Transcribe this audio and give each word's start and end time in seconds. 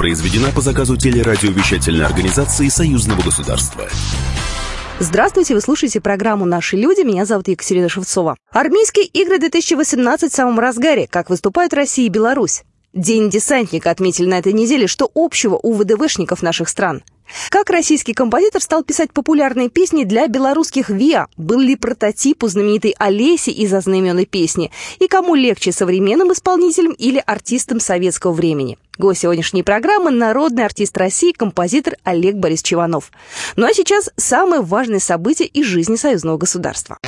Произведена 0.00 0.50
по 0.50 0.62
заказу 0.62 0.96
телерадиовещательной 0.96 2.06
организации 2.06 2.68
Союзного 2.68 3.20
государства. 3.20 3.86
Здравствуйте, 4.98 5.52
вы 5.52 5.60
слушаете 5.60 6.00
программу 6.00 6.46
«Наши 6.46 6.76
люди». 6.76 7.02
Меня 7.02 7.26
зовут 7.26 7.48
Екатерина 7.48 7.90
Шевцова. 7.90 8.34
Армейские 8.50 9.04
игры 9.04 9.38
2018 9.38 10.32
в 10.32 10.34
самом 10.34 10.58
разгаре. 10.58 11.06
Как 11.06 11.28
выступают 11.28 11.74
Россия 11.74 12.06
и 12.06 12.08
Беларусь. 12.08 12.62
День 12.94 13.28
десантника 13.28 13.90
отметили 13.90 14.26
на 14.26 14.38
этой 14.38 14.54
неделе. 14.54 14.86
Что 14.86 15.06
общего 15.14 15.60
у 15.62 15.74
ВДВшников 15.74 16.40
наших 16.40 16.70
стран? 16.70 17.02
Как 17.48 17.70
российский 17.70 18.14
композитор 18.14 18.60
стал 18.62 18.82
писать 18.82 19.12
популярные 19.12 19.68
песни 19.68 20.04
для 20.04 20.26
белорусских 20.26 20.90
ВИА? 20.90 21.26
Был 21.36 21.60
ли 21.60 21.76
прототип 21.76 22.42
у 22.42 22.48
знаменитой 22.48 22.94
Олеси 22.98 23.50
из 23.50 23.72
ознаменной 23.72 24.26
песни? 24.26 24.70
И 24.98 25.06
кому 25.06 25.34
легче, 25.34 25.72
современным 25.72 26.32
исполнителям 26.32 26.92
или 26.92 27.22
артистам 27.24 27.80
советского 27.80 28.32
времени? 28.32 28.78
Гость 28.98 29.22
сегодняшней 29.22 29.62
программы– 29.62 30.10
народный 30.12 30.64
артист 30.64 30.96
России, 30.98 31.32
композитор 31.32 31.96
Олег 32.04 32.36
Борис 32.36 32.62
Чиванов. 32.62 33.10
Ну 33.56 33.66
а 33.66 33.72
сейчас 33.72 34.10
самое 34.16 34.60
важное 34.60 35.00
событие 35.00 35.48
из 35.48 35.66
жизни 35.66 35.96
союзного 35.96 36.36
государства. 36.36 36.98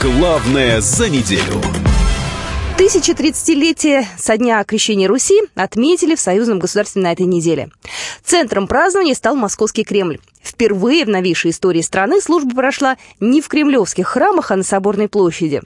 Главное 0.00 0.80
за 0.80 1.08
неделю. 1.08 1.89
1030-летие 2.80 4.06
со 4.16 4.38
дня 4.38 4.64
крещения 4.64 5.06
Руси 5.06 5.38
отметили 5.54 6.14
в 6.14 6.20
союзном 6.20 6.58
государстве 6.58 7.02
на 7.02 7.12
этой 7.12 7.26
неделе. 7.26 7.68
Центром 8.24 8.66
празднования 8.66 9.12
стал 9.12 9.36
Московский 9.36 9.84
Кремль. 9.84 10.18
Впервые 10.42 11.04
в 11.04 11.10
новейшей 11.10 11.50
истории 11.50 11.82
страны 11.82 12.22
служба 12.22 12.54
прошла 12.54 12.96
не 13.20 13.42
в 13.42 13.48
кремлевских 13.48 14.08
храмах, 14.08 14.50
а 14.50 14.56
на 14.56 14.62
Соборной 14.62 15.08
площади. 15.10 15.60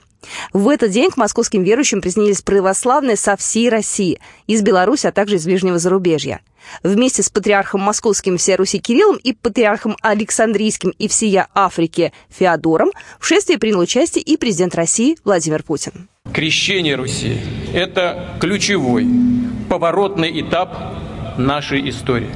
В 0.51 0.67
этот 0.67 0.91
день 0.91 1.09
к 1.09 1.15
московским 1.15 1.63
верующим 1.63 2.01
приснились 2.01 2.41
православные 2.41 3.15
со 3.15 3.37
всей 3.37 3.69
России, 3.69 4.19
из 4.45 4.61
Беларуси, 4.61 5.07
а 5.07 5.13
также 5.13 5.37
из 5.37 5.45
ближнего 5.45 5.79
зарубежья. 5.79 6.41
Вместе 6.83 7.23
с 7.23 7.29
патриархом 7.29 7.79
московским 7.79 8.37
всея 8.37 8.57
Руси 8.57 8.79
Кириллом 8.79 9.15
и 9.15 9.31
патриархом 9.31 9.95
Александрийским 10.01 10.89
и 10.89 11.07
всея 11.07 11.47
Африки 11.53 12.11
Феодором 12.27 12.91
в 13.21 13.25
шествии 13.25 13.55
принял 13.55 13.79
участие 13.79 14.21
и 14.21 14.35
президент 14.35 14.75
России 14.75 15.17
Владимир 15.23 15.63
Путин. 15.63 16.09
Крещение 16.33 16.95
Руси– 16.95 17.37
это 17.73 18.35
ключевой, 18.41 19.07
поворотный 19.69 20.41
этап 20.41 20.75
нашей 21.37 21.89
истории. 21.89 22.31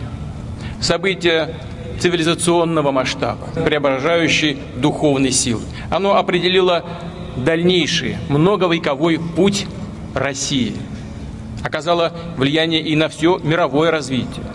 Событие 0.80 1.56
цивилизационного 2.00 2.92
масштаба, 2.92 3.50
преображающей 3.66 4.58
духовной 4.78 5.32
силы. 5.32 5.64
Оно 5.92 6.16
определило 6.16 6.86
дальнейший 7.36 8.18
многовековой 8.30 9.20
путь 9.20 9.68
России, 10.16 10.76
оказало 11.62 12.14
влияние 12.38 12.82
и 12.82 12.96
на 12.96 13.10
все 13.10 13.38
мировое 13.40 13.92
развитие. 13.92 14.46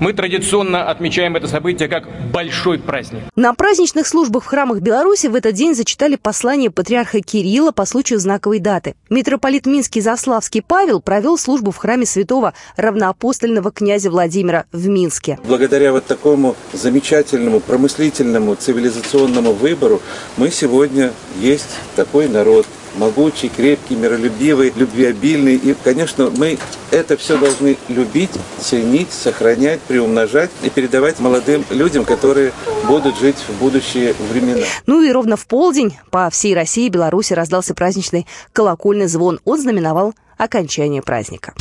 Мы 0.00 0.12
традиционно 0.12 0.88
отмечаем 0.88 1.36
это 1.36 1.48
событие 1.48 1.88
как 1.88 2.08
большой 2.30 2.78
праздник. 2.78 3.22
На 3.36 3.54
праздничных 3.54 4.06
службах 4.06 4.44
в 4.44 4.46
храмах 4.46 4.80
Беларуси 4.80 5.26
в 5.26 5.34
этот 5.34 5.54
день 5.54 5.74
зачитали 5.74 6.16
послание 6.16 6.70
патриарха 6.70 7.20
Кирилла 7.20 7.72
по 7.72 7.84
случаю 7.84 8.18
знаковой 8.18 8.58
даты. 8.58 8.94
Митрополит 9.10 9.66
Минский 9.66 10.00
Заславский 10.00 10.62
Павел 10.62 11.00
провел 11.00 11.38
службу 11.38 11.70
в 11.70 11.76
храме 11.76 12.06
святого 12.06 12.54
равноапостольного 12.76 13.70
князя 13.70 14.10
Владимира 14.10 14.66
в 14.72 14.88
Минске. 14.88 15.38
Благодаря 15.44 15.92
вот 15.92 16.06
такому 16.06 16.56
замечательному 16.72 17.60
промыслительному 17.60 18.54
цивилизационному 18.54 19.52
выбору 19.52 20.00
мы 20.36 20.50
сегодня 20.50 21.12
есть 21.40 21.78
такой 21.96 22.28
народ, 22.28 22.66
могучий, 22.96 23.48
крепкий, 23.48 23.94
миролюбивый, 23.94 24.72
любвеобильный. 24.76 25.56
И, 25.56 25.74
конечно, 25.82 26.30
мы 26.36 26.58
это 26.90 27.16
все 27.16 27.36
должны 27.38 27.76
любить, 27.88 28.30
ценить, 28.60 29.12
сохранять, 29.12 29.80
приумножать 29.80 30.50
и 30.62 30.70
передавать 30.70 31.20
молодым 31.20 31.64
людям, 31.70 32.04
которые 32.04 32.52
будут 32.86 33.18
жить 33.18 33.36
в 33.48 33.58
будущие 33.58 34.14
времена. 34.30 34.64
Ну 34.86 35.02
и 35.02 35.10
ровно 35.10 35.36
в 35.36 35.46
полдень 35.46 35.96
по 36.10 36.30
всей 36.30 36.54
России 36.54 36.86
и 36.86 36.90
Беларуси 36.90 37.32
раздался 37.32 37.74
праздничный 37.74 38.26
колокольный 38.52 39.06
звон. 39.06 39.40
Он 39.44 39.60
знаменовал 39.60 40.14
окончание 40.36 41.02
праздника. 41.02 41.54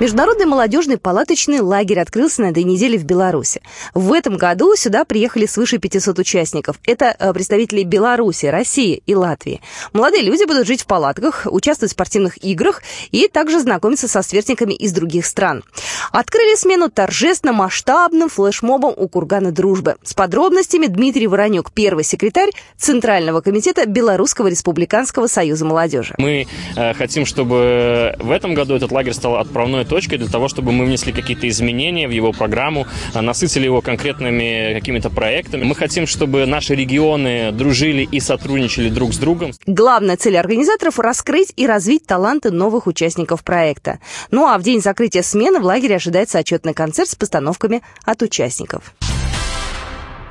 Международный 0.00 0.46
молодежный 0.46 0.98
палаточный 0.98 1.60
лагерь 1.60 2.00
открылся 2.00 2.42
на 2.42 2.46
этой 2.46 2.64
неделе 2.64 2.98
в 2.98 3.04
Беларуси. 3.04 3.62
В 3.94 4.12
этом 4.12 4.36
году 4.36 4.74
сюда 4.74 5.04
приехали 5.04 5.46
свыше 5.46 5.78
500 5.78 6.18
участников. 6.18 6.80
Это 6.84 7.14
э, 7.16 7.32
представители 7.32 7.84
Беларуси, 7.84 8.46
России 8.46 9.04
и 9.06 9.14
Латвии. 9.14 9.60
Молодые 9.92 10.24
люди 10.24 10.46
будут 10.46 10.66
жить 10.66 10.82
в 10.82 10.86
палатках, 10.86 11.46
участвовать 11.48 11.92
в 11.92 11.94
спортивных 11.94 12.42
играх 12.44 12.82
и 13.12 13.28
также 13.28 13.60
знакомиться 13.60 14.08
со 14.08 14.22
сверстниками 14.22 14.74
из 14.74 14.90
других 14.92 15.26
стран. 15.26 15.62
Открыли 16.10 16.56
смену 16.56 16.90
торжественно 16.90 17.52
масштабным 17.52 18.28
флешмобом 18.28 18.94
у 18.96 19.08
Кургана 19.08 19.52
Дружбы. 19.52 19.94
С 20.02 20.12
подробностями 20.12 20.86
Дмитрий 20.86 21.28
Воронюк, 21.28 21.70
первый 21.70 22.02
секретарь 22.02 22.50
Центрального 22.76 23.42
комитета 23.42 23.86
Белорусского 23.86 24.48
республиканского 24.48 25.28
союза 25.28 25.64
молодежи. 25.64 26.16
Мы 26.18 26.48
э, 26.74 26.94
хотим, 26.94 27.26
чтобы 27.26 28.16
в 28.18 28.32
этом 28.32 28.54
году 28.54 28.74
этот 28.74 28.90
лагерь 28.90 29.12
стал 29.12 29.36
отправной 29.36 29.83
отправной 29.84 29.84
точкой 29.84 30.18
для 30.18 30.28
того, 30.28 30.48
чтобы 30.48 30.72
мы 30.72 30.84
внесли 30.84 31.12
какие-то 31.12 31.48
изменения 31.48 32.08
в 32.08 32.10
его 32.10 32.32
программу, 32.32 32.86
а, 33.12 33.22
насытили 33.22 33.64
его 33.64 33.80
конкретными 33.80 34.74
какими-то 34.74 35.10
проектами. 35.10 35.64
Мы 35.64 35.74
хотим, 35.74 36.06
чтобы 36.06 36.46
наши 36.46 36.74
регионы 36.74 37.52
дружили 37.52 38.08
и 38.10 38.20
сотрудничали 38.20 38.88
друг 38.88 39.12
с 39.12 39.18
другом. 39.18 39.52
Главная 39.66 40.16
цель 40.16 40.36
организаторов– 40.36 40.98
раскрыть 40.98 41.52
и 41.56 41.66
развить 41.66 42.06
таланты 42.06 42.50
новых 42.50 42.86
участников 42.86 43.42
проекта. 43.44 43.98
Ну 44.30 44.46
а 44.46 44.58
в 44.58 44.62
день 44.62 44.80
закрытия 44.80 45.22
смены 45.22 45.60
в 45.60 45.64
лагере 45.64 45.96
ожидается 45.96 46.38
отчетный 46.38 46.74
концерт 46.74 47.08
с 47.08 47.14
постановками 47.14 47.82
от 48.04 48.22
участников. 48.22 48.94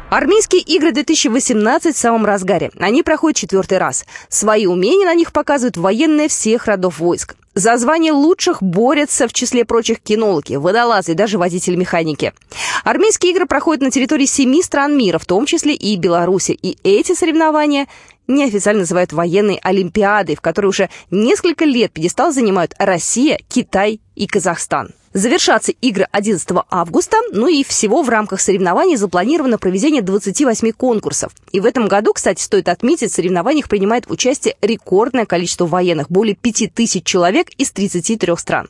Армейские 0.09 0.61
игры 0.61 0.91
2018 0.91 1.95
в 1.95 1.97
самом 1.97 2.25
разгаре. 2.25 2.69
Они 2.77 3.01
проходят 3.01 3.35
четвертый 3.35 3.79
раз. 3.79 4.05
Свои 4.29 4.67
умения 4.67 5.05
на 5.05 5.15
них 5.15 5.33
показывают 5.33 5.75
военные 5.75 6.27
всех 6.27 6.67
родов 6.67 6.99
войск. 6.99 7.35
За 7.55 7.77
звание 7.77 8.11
лучших 8.11 8.63
борются, 8.63 9.27
в 9.27 9.33
числе 9.33 9.63
прочих, 9.63 9.99
кинологи, 10.01 10.55
водолазы 10.55 11.11
и 11.11 11.15
даже 11.15 11.37
водитель-механики. 11.37 12.33
Армейские 12.83 13.31
игры 13.31 13.45
проходят 13.45 13.83
на 13.83 13.91
территории 13.91 14.25
семи 14.25 14.63
стран 14.63 14.97
мира, 14.97 15.19
в 15.19 15.25
том 15.25 15.45
числе 15.45 15.75
и 15.75 15.95
Беларуси. 15.95 16.51
И 16.51 16.77
эти 16.83 17.13
соревнования 17.13 17.87
неофициально 18.27 18.81
называют 18.81 19.13
военной 19.13 19.59
олимпиадой, 19.61 20.35
в 20.35 20.41
которой 20.41 20.67
уже 20.67 20.89
несколько 21.11 21.65
лет 21.65 21.91
пьедестал 21.91 22.31
занимают 22.31 22.73
Россия, 22.79 23.39
Китай 23.49 24.01
и 24.15 24.25
Казахстан. 24.25 24.89
Завершатся 25.13 25.73
игры 25.73 26.07
11 26.11 26.49
августа, 26.71 27.17
ну 27.31 27.47
и 27.47 27.63
всего 27.63 28.01
в 28.01 28.09
рамках 28.09 28.41
соревнований 28.41 28.95
запланировано 28.95 29.59
проведение 29.59 30.01
28 30.01 30.71
конкурсов. 30.71 31.31
И 31.51 31.59
в 31.59 31.65
этом 31.65 31.87
году, 31.87 32.13
кстати, 32.13 32.41
стоит 32.41 32.67
отметить, 32.67 33.11
в 33.11 33.13
соревнованиях 33.13 33.69
принимает 33.69 34.09
участие 34.09 34.55
рекордное 34.63 35.27
количество 35.27 35.67
военных, 35.67 36.09
более 36.09 36.35
5000 36.35 37.03
человек 37.03 37.49
из 37.59 37.71
33 37.71 38.35
стран. 38.37 38.69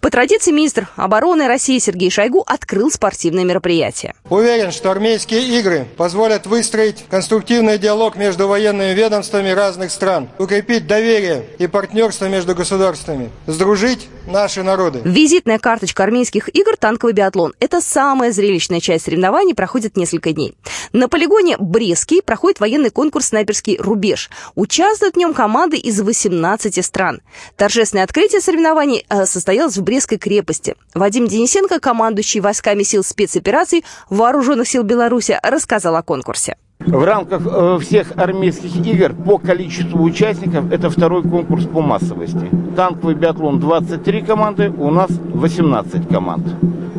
По 0.00 0.10
традиции 0.10 0.50
министр 0.50 0.88
обороны 0.96 1.46
России 1.46 1.78
Сергей 1.78 2.10
Шойгу 2.10 2.42
открыл 2.44 2.90
спортивное 2.90 3.44
мероприятие. 3.44 4.14
Уверен, 4.28 4.72
что 4.72 4.90
армейские 4.90 5.60
игры 5.60 5.86
позволят 5.96 6.46
выстроить 6.46 7.04
конструктивный 7.08 7.78
диалог 7.78 8.16
между 8.16 8.48
военными 8.48 8.94
ведомствами 8.94 9.50
разных 9.50 9.92
стран, 9.92 10.28
укрепить 10.38 10.88
доверие 10.88 11.44
и 11.58 11.68
партнерство 11.68 12.26
между 12.26 12.56
государствами, 12.56 13.30
сдружить 13.46 14.08
наши 14.26 14.62
народы. 14.62 15.00
Визитная 15.04 15.58
карточка 15.58 16.02
армейских 16.02 16.48
игр 16.54 16.76
«Танковый 16.76 17.14
биатлон». 17.14 17.54
Это 17.60 17.80
самая 17.80 18.32
зрелищная 18.32 18.80
часть 18.80 19.04
соревнований, 19.04 19.54
проходит 19.54 19.96
несколько 19.96 20.32
дней. 20.32 20.54
На 20.92 21.08
полигоне 21.08 21.56
Брестский 21.58 22.22
проходит 22.22 22.60
военный 22.60 22.90
конкурс 22.90 23.26
«Снайперский 23.26 23.76
рубеж». 23.78 24.30
Участвуют 24.54 25.14
в 25.14 25.18
нем 25.18 25.34
команды 25.34 25.76
из 25.76 26.00
18 26.00 26.84
стран. 26.84 27.20
Торжественное 27.56 28.04
открытие 28.04 28.40
соревнований 28.40 29.04
э, 29.08 29.26
состоялось 29.26 29.76
в 29.76 29.82
Брестской 29.82 30.18
крепости. 30.18 30.76
Вадим 30.94 31.26
Денисенко, 31.26 31.80
командующий 31.80 32.40
войсками 32.40 32.82
сил 32.82 33.04
спецопераций 33.04 33.84
Вооруженных 34.10 34.68
сил 34.68 34.82
Беларуси, 34.82 35.38
рассказал 35.42 35.96
о 35.96 36.02
конкурсе. 36.02 36.56
В 36.80 37.02
рамках 37.02 37.42
э, 37.46 37.78
всех 37.80 38.12
армейских 38.16 38.76
игр 38.86 39.14
по 39.14 39.38
количеству 39.38 40.02
участников 40.02 40.70
это 40.70 40.90
второй 40.90 41.22
конкурс 41.22 41.64
по 41.64 41.80
массовости. 41.80 42.50
Танковый 42.76 43.14
биатлон 43.14 43.58
23 43.58 44.22
команды, 44.22 44.70
у 44.70 44.90
нас 44.90 45.10
18 45.10 46.08
команд. 46.08 46.44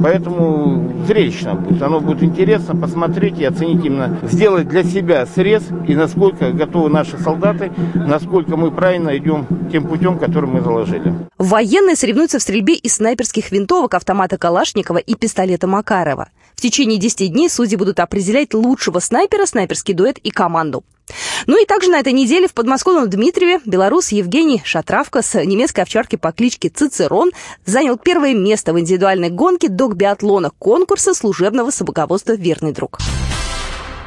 Поэтому 0.02 0.92
зрелищно 1.06 1.56
будет. 1.56 1.82
Оно 1.82 2.00
будет 2.00 2.24
интересно 2.24 2.76
посмотреть 2.76 3.40
и 3.40 3.46
оценить 3.46 3.86
именно, 3.86 4.18
сделать 4.24 4.68
для 4.68 4.84
себя 4.84 5.26
срез 5.26 5.64
и 5.88 5.96
насколько 5.96 6.52
готовы 6.52 6.90
наши 6.90 7.18
солдаты, 7.18 7.72
насколько 7.94 8.58
мы 8.58 8.72
правильно 8.72 9.16
идем 9.18 9.46
тем 9.72 9.88
путем, 9.88 10.18
который 10.18 10.50
мы 10.50 10.62
заложили. 10.62 11.14
Военные 11.38 11.96
соревнуются 11.96 12.40
в 12.40 12.42
стрельбе 12.42 12.74
из 12.74 12.96
снайперских 12.96 13.52
винтовок, 13.52 13.94
автомата 13.94 14.38
Калашникова 14.38 14.98
и 14.98 15.16
пистолета 15.16 15.68
Макарова. 15.68 16.30
В 16.56 16.62
течение 16.62 16.98
10 16.98 17.32
дней 17.32 17.50
судьи 17.50 17.76
будут 17.76 18.00
определять 18.00 18.54
лучшего 18.54 19.00
снайпера, 19.00 19.46
снайперский 19.46 19.94
дуэт 19.94 20.18
и 20.20 20.32
команду. 20.32 20.84
Ну 21.46 21.62
и 21.62 21.66
также 21.66 21.92
на 21.92 22.00
этой 22.00 22.14
неделе 22.14 22.48
в 22.48 22.54
подмосковном 22.54 23.10
Дмитриеве 23.10 23.60
белорус 23.66 24.10
Евгений 24.10 24.62
Шатравка 24.66 25.22
с 25.22 25.44
немецкой 25.44 25.82
овчарки 25.82 26.16
по 26.16 26.32
кличке 26.32 26.70
Цицерон 26.70 27.32
занял 27.66 27.98
первое 27.98 28.34
место 28.34 28.74
в 28.74 28.80
индивидуальной 28.80 29.30
гонке 29.30 29.70
док-биатлона 29.70 30.52
конкурса 30.58 31.14
служебного 31.14 31.70
собаководства 31.70 32.34
«Верный 32.34 32.72
друг». 32.72 33.00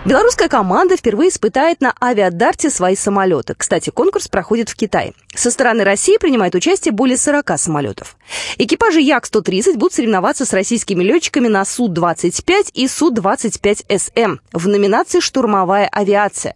Белорусская 0.08 0.48
команда 0.48 0.96
впервые 0.96 1.28
испытает 1.28 1.82
на 1.82 1.92
авиадарте 2.00 2.70
свои 2.70 2.96
самолеты. 2.96 3.54
Кстати, 3.54 3.90
конкурс 3.90 4.26
проходит 4.26 4.70
в 4.70 4.74
Китае. 4.74 5.12
Со 5.34 5.50
стороны 5.50 5.84
России 5.84 6.16
принимает 6.16 6.54
участие 6.54 6.92
более 6.92 7.18
40 7.18 7.58
самолетов. 7.58 8.16
Экипажи 8.56 9.02
Як-130 9.02 9.74
будут 9.74 9.92
соревноваться 9.92 10.46
с 10.46 10.54
российскими 10.54 11.04
летчиками 11.04 11.48
на 11.48 11.62
Су-25 11.62 12.70
и 12.72 12.88
Су-25СМ 12.88 14.38
в 14.54 14.68
номинации 14.68 15.20
«Штурмовая 15.20 15.86
авиация». 15.92 16.54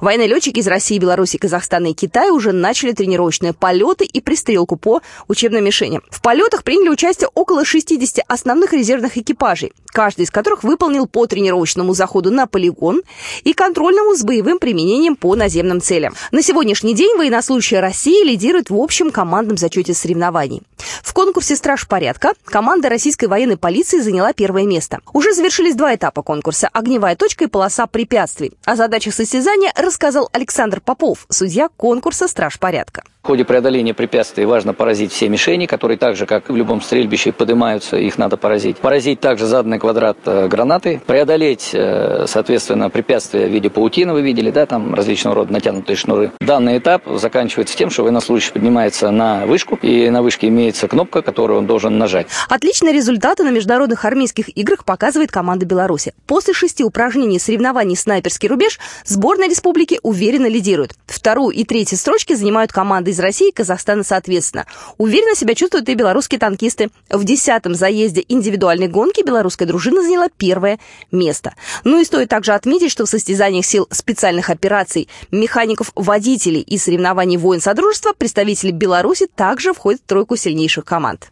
Военные 0.00 0.28
летчики 0.28 0.60
из 0.60 0.66
России, 0.66 0.98
Беларуси, 0.98 1.38
Казахстана 1.38 1.88
и 1.88 1.92
Китая 1.92 2.32
уже 2.32 2.52
начали 2.52 2.92
тренировочные 2.92 3.52
полеты 3.52 4.04
и 4.04 4.20
пристрелку 4.20 4.76
по 4.76 5.00
учебным 5.28 5.64
мишеням. 5.64 6.02
В 6.10 6.20
полетах 6.22 6.64
приняли 6.64 6.88
участие 6.88 7.28
около 7.34 7.64
60 7.64 8.24
основных 8.28 8.72
резервных 8.72 9.16
экипажей, 9.16 9.72
каждый 9.86 10.22
из 10.22 10.30
которых 10.30 10.64
выполнил 10.64 11.06
по 11.06 11.26
тренировочному 11.26 11.94
заходу 11.94 12.30
на 12.30 12.46
полигон 12.46 13.02
и 13.44 13.52
контрольному 13.52 14.14
с 14.14 14.22
боевым 14.22 14.58
применением 14.58 15.16
по 15.16 15.34
наземным 15.34 15.80
целям. 15.80 16.14
На 16.30 16.42
сегодняшний 16.42 16.94
день 16.94 17.16
военнослужащие 17.16 17.80
России 17.80 18.24
лидируют 18.24 18.70
в 18.70 18.76
общем 18.76 19.10
командном 19.10 19.56
зачете 19.56 19.94
соревнований. 19.94 20.62
В 21.02 21.12
конкурсе 21.12 21.56
«Страж 21.56 21.88
порядка» 21.88 22.32
команда 22.44 22.88
российской 22.88 23.26
военной 23.26 23.56
полиции 23.56 23.98
заняла 23.98 24.32
первое 24.32 24.64
место. 24.64 25.00
Уже 25.12 25.32
завершились 25.32 25.74
два 25.74 25.94
этапа 25.94 26.22
конкурса– 26.22 26.68
огневая 26.72 27.16
точка 27.16 27.44
и 27.44 27.48
полоса 27.48 27.86
препятствий. 27.86 28.52
О 28.64 28.76
задачах 28.76 29.14
состязания 29.14 29.65
рассказал 29.74 30.28
Александр 30.32 30.80
Попов, 30.80 31.26
судья 31.28 31.68
конкурса 31.68 32.28
«Страж 32.28 32.58
порядка». 32.58 33.02
В 33.26 33.28
ходе 33.28 33.44
преодоления 33.44 33.92
препятствий 33.92 34.44
важно 34.44 34.72
поразить 34.72 35.10
все 35.10 35.28
мишени, 35.28 35.66
которые 35.66 35.98
так 35.98 36.14
же, 36.14 36.26
как 36.26 36.48
в 36.48 36.54
любом 36.54 36.80
стрельбище, 36.80 37.32
поднимаются, 37.32 37.96
их 37.96 38.18
надо 38.18 38.36
поразить. 38.36 38.76
Поразить 38.76 39.18
также 39.18 39.46
заданный 39.46 39.80
квадрат 39.80 40.16
э, 40.26 40.46
гранаты, 40.46 41.00
преодолеть, 41.04 41.70
э, 41.72 42.26
соответственно, 42.28 42.88
препятствия 42.88 43.48
в 43.48 43.50
виде 43.50 43.68
паутины, 43.68 44.12
вы 44.12 44.22
видели, 44.22 44.52
да, 44.52 44.64
там 44.64 44.94
различного 44.94 45.34
рода 45.34 45.52
натянутые 45.52 45.96
шнуры. 45.96 46.30
Данный 46.38 46.78
этап 46.78 47.02
заканчивается 47.16 47.76
тем, 47.76 47.90
что 47.90 48.04
военнослужащий 48.04 48.52
поднимается 48.52 49.10
на 49.10 49.44
вышку, 49.44 49.76
и 49.82 50.08
на 50.08 50.22
вышке 50.22 50.46
имеется 50.46 50.86
кнопка, 50.86 51.20
которую 51.20 51.58
он 51.58 51.66
должен 51.66 51.98
нажать. 51.98 52.28
Отличные 52.48 52.92
результаты 52.92 53.42
на 53.42 53.50
международных 53.50 54.04
армейских 54.04 54.56
играх 54.56 54.84
показывает 54.84 55.32
команда 55.32 55.66
Беларуси. 55.66 56.14
После 56.28 56.54
шести 56.54 56.84
упражнений 56.84 57.40
соревнований 57.40 57.96
«Снайперский 57.96 58.48
рубеж» 58.48 58.78
сборная 59.04 59.48
республики 59.48 59.98
уверенно 60.04 60.46
лидирует. 60.46 60.92
Вторую 61.06 61.50
и 61.56 61.64
третью 61.64 61.98
строчки 61.98 62.34
занимают 62.34 62.70
команды 62.70 63.15
из 63.16 63.20
России 63.20 63.48
и 63.48 63.52
Казахстана 63.52 64.04
соответственно. 64.04 64.66
Уверенно 64.98 65.34
себя 65.34 65.54
чувствуют 65.54 65.88
и 65.88 65.94
белорусские 65.94 66.38
танкисты. 66.38 66.90
В 67.10 67.24
десятом 67.24 67.74
заезде 67.74 68.24
индивидуальной 68.28 68.88
гонки 68.88 69.22
белорусская 69.22 69.66
дружина 69.66 70.02
заняла 70.02 70.28
первое 70.36 70.78
место. 71.10 71.54
Ну 71.84 72.00
и 72.00 72.04
стоит 72.04 72.28
также 72.28 72.52
отметить, 72.52 72.90
что 72.90 73.06
в 73.06 73.08
состязаниях 73.08 73.64
сил 73.64 73.88
специальных 73.90 74.50
операций, 74.50 75.08
механиков-водителей 75.30 76.60
и 76.60 76.78
соревнований 76.78 77.38
воин 77.38 77.60
Содружества 77.60 78.12
представители 78.12 78.70
Беларуси 78.70 79.26
также 79.34 79.72
входят 79.72 80.02
в 80.02 80.06
тройку 80.06 80.36
сильнейших 80.36 80.84
команд. 80.84 81.28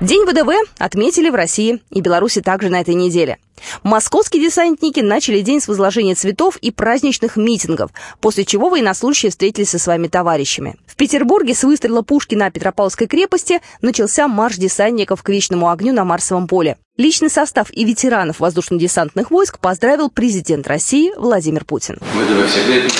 День 0.00 0.24
ВДВ 0.26 0.50
отметили 0.78 1.30
в 1.30 1.34
России 1.36 1.80
и 1.90 2.00
Беларуси 2.00 2.40
также 2.40 2.68
на 2.68 2.80
этой 2.80 2.94
неделе. 2.94 3.38
Московские 3.84 4.42
десантники 4.42 4.98
начали 5.00 5.40
день 5.40 5.60
с 5.60 5.68
возложения 5.68 6.16
цветов 6.16 6.56
и 6.56 6.72
праздничных 6.72 7.36
митингов, 7.36 7.90
после 8.20 8.44
чего 8.44 8.68
военнослужащие 8.68 9.30
встретились 9.30 9.70
со 9.70 9.78
своими 9.78 10.08
товарищами. 10.08 10.76
В 10.86 10.96
Петербурге 10.96 11.54
с 11.54 11.62
выстрела 11.62 12.02
пушки 12.02 12.34
на 12.34 12.50
Петропавловской 12.50 13.06
крепости 13.06 13.60
начался 13.82 14.26
марш 14.26 14.56
десантников 14.56 15.22
к 15.22 15.28
вечному 15.28 15.70
огню 15.70 15.92
на 15.92 16.04
Марсовом 16.04 16.48
поле. 16.48 16.76
Личный 16.96 17.30
состав 17.30 17.68
и 17.70 17.84
ветеранов 17.84 18.40
воздушно-десантных 18.40 19.30
войск 19.30 19.60
поздравил 19.60 20.10
президент 20.10 20.66
России 20.66 21.12
Владимир 21.16 21.64
Путин. 21.64 21.98
ВДВ 22.00 22.50
всегда 22.50 22.74
это 22.74 22.94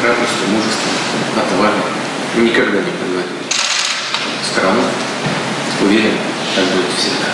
храбростью, 0.00 0.48
мужеством, 0.48 0.92
отвагой. 1.36 2.44
Никогда 2.44 2.78
не 2.78 2.90
подводили 2.90 3.43
страну. 4.54 4.82
Уверен, 5.82 6.16
так 6.54 6.64
будет 6.64 6.92
всегда. 6.96 7.26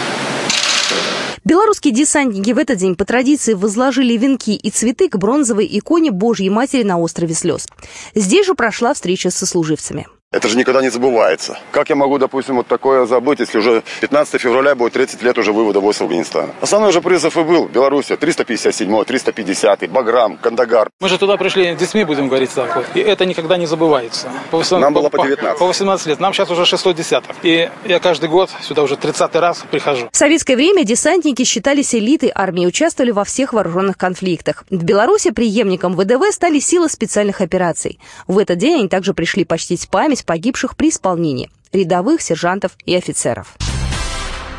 Белорусские 1.45 1.93
десантники 1.93 2.53
в 2.53 2.59
этот 2.59 2.79
день 2.79 2.95
по 2.95 3.05
традиции 3.05 3.55
возложили 3.55 4.17
венки 4.17 4.55
и 4.55 4.71
цветы 4.71 5.09
к 5.09 5.17
бронзовой 5.17 5.69
иконе 5.71 6.11
Божьей 6.11 6.51
Матери 6.51 6.83
на 6.83 6.99
острове 6.99 7.35
Слез. 7.35 7.67
Здесь 8.15 8.47
же 8.47 8.55
прошла 8.55 8.95
встреча 8.95 9.31
с 9.31 9.37
сослуживцами. 9.37 10.07
Это 10.33 10.47
же 10.47 10.57
никогда 10.57 10.81
не 10.81 10.91
забывается. 10.91 11.59
Как 11.73 11.89
я 11.89 11.97
могу, 11.97 12.17
допустим, 12.17 12.55
вот 12.55 12.69
такое 12.69 13.05
забыть, 13.05 13.41
если 13.41 13.59
уже 13.59 13.83
15 14.01 14.41
февраля 14.41 14.77
будет 14.77 14.93
30 14.93 15.21
лет 15.25 15.37
уже 15.39 15.53
вывода 15.53 15.81
войск 15.81 16.03
Афганистана? 16.03 16.55
Основной 16.61 16.93
же 16.93 17.01
призыв 17.01 17.37
и 17.37 17.43
был 17.43 17.67
Белоруссия 17.67 18.17
357 18.17 19.05
350 19.05 19.91
Баграм, 19.91 20.37
Кандагар. 20.37 20.89
Мы 21.01 21.09
же 21.09 21.19
туда 21.19 21.37
пришли 21.37 21.75
детьми, 21.75 22.05
будем 22.05 22.29
говорить 22.29 22.55
так 22.55 22.77
вот. 22.77 22.87
И 22.95 23.01
это 23.01 23.27
никогда 23.27 23.57
не 23.57 23.67
забывается. 23.67 24.31
По 24.53 24.59
18, 24.59 24.81
Нам 24.81 24.95
было 24.95 25.09
по 25.09 25.21
19. 25.27 25.59
По 25.59 25.67
18 25.67 26.07
лет. 26.07 26.21
Нам 26.21 26.33
сейчас 26.33 26.49
уже 26.49 26.65
6 26.65 26.95
десяток. 26.95 27.35
И 27.43 27.69
я 27.85 27.99
каждый 27.99 28.29
год 28.29 28.51
сюда 28.63 28.85
уже 28.85 28.97
30 28.97 29.35
раз 29.35 29.65
прихожу. 29.69 30.11
В 30.13 30.17
советское 30.17 30.55
время 30.55 30.85
десантники 30.85 31.43
считались 31.43 31.93
элитой 31.93 32.31
армии, 32.33 32.67
участвовали 32.67 33.11
во 33.11 33.25
всех 33.25 33.53
вооруженных 33.53 33.99
конфликтах. 33.99 34.63
В 34.71 34.85
Беларуси 34.85 35.33
преемником 35.33 35.97
ВДВ 35.97 36.33
стали 36.33 36.61
силы 36.61 36.89
специальных 36.89 37.41
операций. 37.41 37.99
В 38.29 38.39
этот 38.39 38.59
день 38.59 38.79
они 38.79 38.89
также 38.89 39.13
пришли 39.13 39.45
почтить 39.45 39.89
память 39.89 40.20
погибших 40.25 40.77
при 40.77 40.89
исполнении 40.91 41.51
рядовых, 41.73 42.21
сержантов 42.21 42.73
и 42.85 42.95
офицеров. 42.97 43.57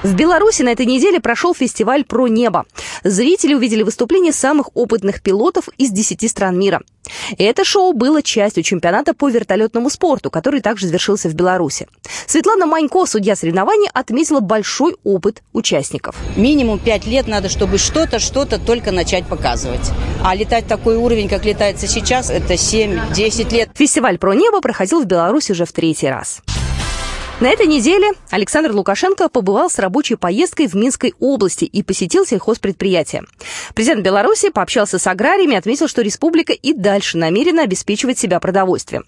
В 0.04 0.16
Беларуси 0.16 0.64
на 0.64 0.70
этой 0.70 0.88
неделе 0.88 1.20
прошел 1.20 1.54
фестиваль 1.54 2.04
«Про 2.04 2.28
небо». 2.28 2.66
Зрители 3.04 3.54
увидели 3.54 3.84
выступления 3.84 4.34
самых 4.34 4.76
опытных 4.76 5.22
пилотов 5.22 5.70
из 5.78 5.92
10 5.92 6.28
стран 6.28 6.58
мира. 6.58 6.82
Это 7.38 7.64
шоу 7.64 7.94
было 7.94 8.24
частью 8.24 8.64
чемпионата 8.64 9.14
по 9.14 9.30
вертолетному 9.30 9.92
спорту, 9.92 10.32
который 10.32 10.62
также 10.62 10.88
завершился 10.88 11.30
в 11.30 11.36
Беларуси. 11.36 11.88
Светлана 12.26 12.66
Манько, 12.66 13.06
судья 13.06 13.36
соревнований, 13.36 13.90
отметила 13.94 14.40
большой 14.40 14.96
опыт 15.04 15.44
участников. 15.54 16.16
Минимум 16.36 16.80
5 16.80 17.06
лет 17.06 17.28
надо, 17.28 17.50
чтобы 17.50 17.78
что-то, 17.78 18.18
что-то 18.18 18.58
только 18.58 18.92
начать 18.92 19.28
показывать. 19.28 19.92
А 20.24 20.34
летать 20.34 20.66
такой 20.66 20.96
уровень, 20.96 21.30
как 21.30 21.46
летается 21.46 21.86
сейчас, 21.86 22.32
это 22.32 22.56
7-10 22.56 23.54
лет. 23.54 23.70
Фестиваль 23.76 24.18
«Про 24.18 24.34
небо» 24.34 24.62
проходил 24.62 25.04
в 25.04 25.06
Беларуси 25.06 25.52
уже 25.52 25.66
в 25.66 25.72
третий 25.72 26.08
раз. 26.08 26.42
На 27.42 27.48
этой 27.48 27.66
неделе 27.66 28.12
Александр 28.30 28.72
Лукашенко 28.72 29.28
побывал 29.28 29.68
с 29.68 29.80
рабочей 29.80 30.16
поездкой 30.16 30.68
в 30.68 30.76
Минской 30.76 31.16
области 31.20 31.66
и 31.66 31.82
посетил 31.82 32.24
сельхозпредприятие. 32.24 33.24
Президент 33.74 34.06
Беларуси 34.06 34.52
пообщался 34.52 35.00
с 35.00 35.08
аграриями 35.08 35.56
и 35.56 35.58
отметил, 35.58 35.88
что 35.88 36.04
республика 36.04 36.54
и 36.54 36.72
дальше 36.72 37.18
намерена 37.18 37.64
обеспечивать 37.64 38.20
себя 38.20 38.40
продовольствием. 38.40 39.06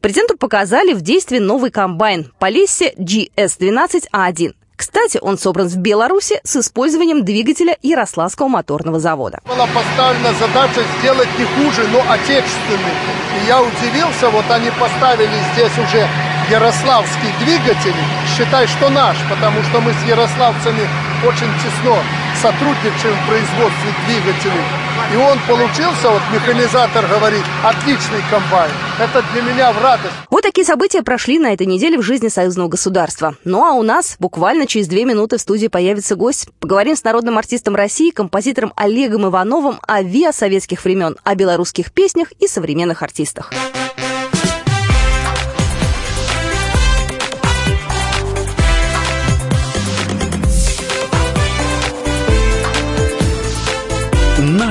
Президенту 0.00 0.36
показали 0.36 0.92
в 0.92 1.00
действии 1.00 1.40
новый 1.40 1.72
комбайн 1.72 2.32
Полесье 2.38 2.94
GS12A1. 2.94 4.54
Кстати, 4.76 5.18
он 5.20 5.36
собран 5.36 5.66
в 5.66 5.76
Беларуси 5.76 6.40
с 6.44 6.54
использованием 6.54 7.24
двигателя 7.24 7.76
Ярославского 7.82 8.46
моторного 8.46 9.00
завода. 9.00 9.40
Была 9.44 9.66
поставлена 9.66 10.32
задача 10.34 10.84
сделать 11.00 11.28
не 11.36 11.44
хуже, 11.44 11.88
но 11.88 12.04
отечественный. 12.08 12.94
И 13.42 13.48
я 13.48 13.60
удивился, 13.60 14.30
вот 14.30 14.44
они 14.48 14.70
поставили 14.78 15.32
здесь 15.54 15.72
уже 15.76 16.08
ярославский 16.50 17.32
двигатель, 17.40 17.94
считай, 18.36 18.66
что 18.66 18.90
наш, 18.90 19.16
потому 19.28 19.62
что 19.62 19.80
мы 19.80 19.92
с 19.92 20.08
ярославцами 20.08 20.88
очень 21.26 21.50
тесно 21.62 21.96
сотрудничаем 22.40 23.14
в 23.14 23.28
производстве 23.28 23.90
двигателей. 24.06 24.64
И 25.12 25.16
он 25.16 25.38
получился, 25.48 26.10
вот 26.10 26.22
механизатор 26.32 27.06
говорит, 27.06 27.44
отличный 27.62 28.20
комбайн. 28.30 28.70
Это 28.98 29.24
для 29.32 29.42
меня 29.42 29.72
в 29.72 29.82
радость. 29.82 30.14
Вот 30.30 30.42
такие 30.42 30.66
события 30.66 31.02
прошли 31.02 31.38
на 31.38 31.52
этой 31.52 31.66
неделе 31.66 31.98
в 31.98 32.02
жизни 32.02 32.28
союзного 32.28 32.68
государства. 32.68 33.34
Ну 33.44 33.64
а 33.64 33.72
у 33.72 33.82
нас 33.82 34.16
буквально 34.18 34.66
через 34.66 34.88
две 34.88 35.04
минуты 35.04 35.38
в 35.38 35.40
студии 35.40 35.68
появится 35.68 36.16
гость. 36.16 36.48
Поговорим 36.60 36.96
с 36.96 37.04
народным 37.04 37.38
артистом 37.38 37.74
России, 37.74 38.10
композитором 38.10 38.72
Олегом 38.76 39.26
Ивановым 39.26 39.78
о 39.86 40.02
ВИА 40.02 40.32
советских 40.32 40.84
времен, 40.84 41.16
о 41.24 41.34
белорусских 41.34 41.92
песнях 41.92 42.32
и 42.38 42.46
современных 42.46 43.02
артистах. 43.02 43.52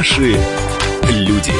Наши 0.03 0.37
люди. 1.07 1.53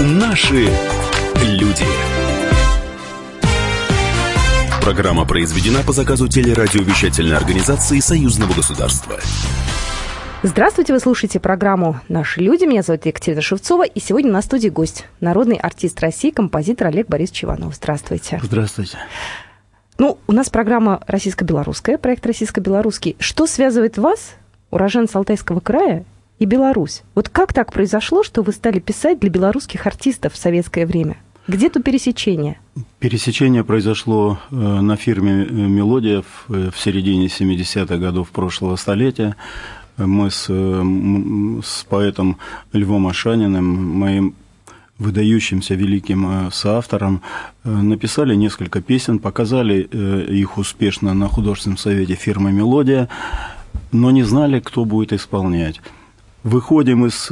Наши 0.00 0.70
люди. 1.42 1.84
Программа 4.80 5.26
произведена 5.26 5.82
по 5.82 5.92
заказу 5.92 6.26
телерадиовещательной 6.28 7.36
организации 7.36 8.00
Союзного 8.00 8.54
государства. 8.54 9.20
Здравствуйте, 10.46 10.92
вы 10.92 11.00
слушаете 11.00 11.40
программу 11.40 12.00
«Наши 12.10 12.40
люди». 12.40 12.64
Меня 12.64 12.82
зовут 12.82 13.06
Екатерина 13.06 13.40
Шевцова, 13.40 13.86
и 13.86 13.98
сегодня 13.98 14.30
на 14.30 14.42
студии 14.42 14.68
гость, 14.68 15.06
народный 15.18 15.56
артист 15.56 15.98
России, 16.00 16.28
композитор 16.28 16.88
Олег 16.88 17.08
Борисович 17.08 17.44
Иванов. 17.44 17.74
Здравствуйте. 17.74 18.40
Здравствуйте. 18.42 18.98
Ну, 19.96 20.18
у 20.26 20.32
нас 20.32 20.50
программа 20.50 21.00
российско-белорусская, 21.06 21.96
проект 21.96 22.26
российско-белорусский. 22.26 23.16
Что 23.18 23.46
связывает 23.46 23.96
вас, 23.96 24.34
уроженца 24.70 25.16
Алтайского 25.16 25.60
края, 25.60 26.04
и 26.38 26.44
Беларусь? 26.44 27.04
Вот 27.14 27.30
как 27.30 27.54
так 27.54 27.72
произошло, 27.72 28.22
что 28.22 28.42
вы 28.42 28.52
стали 28.52 28.80
писать 28.80 29.20
для 29.20 29.30
белорусских 29.30 29.86
артистов 29.86 30.34
в 30.34 30.36
советское 30.36 30.84
время? 30.84 31.16
Где 31.48 31.70
то 31.70 31.82
пересечение? 31.82 32.60
Пересечение 32.98 33.64
произошло 33.64 34.38
э, 34.50 34.54
на 34.54 34.96
фирме 34.96 35.46
«Мелодия» 35.46 36.22
в 36.48 36.74
середине 36.76 37.28
70-х 37.28 37.96
годов 37.96 38.28
прошлого 38.28 38.76
столетия 38.76 39.36
мы 39.96 40.30
с, 40.30 40.46
э, 40.48 41.60
с 41.62 41.84
поэтом 41.84 42.38
Львом 42.72 43.06
Ашаниным, 43.06 43.98
моим 43.98 44.34
выдающимся 44.98 45.74
великим 45.74 46.26
э, 46.26 46.50
соавтором, 46.52 47.22
э, 47.64 47.70
написали 47.70 48.34
несколько 48.34 48.80
песен, 48.80 49.18
показали 49.18 49.82
их 49.82 50.58
успешно 50.58 51.14
на 51.14 51.28
художественном 51.28 51.78
совете 51.78 52.14
фирмы 52.14 52.52
«Мелодия», 52.52 53.08
но 53.92 54.10
не 54.10 54.22
знали, 54.22 54.60
кто 54.60 54.84
будет 54.84 55.12
исполнять. 55.12 55.80
Выходим 56.42 57.06
из 57.06 57.30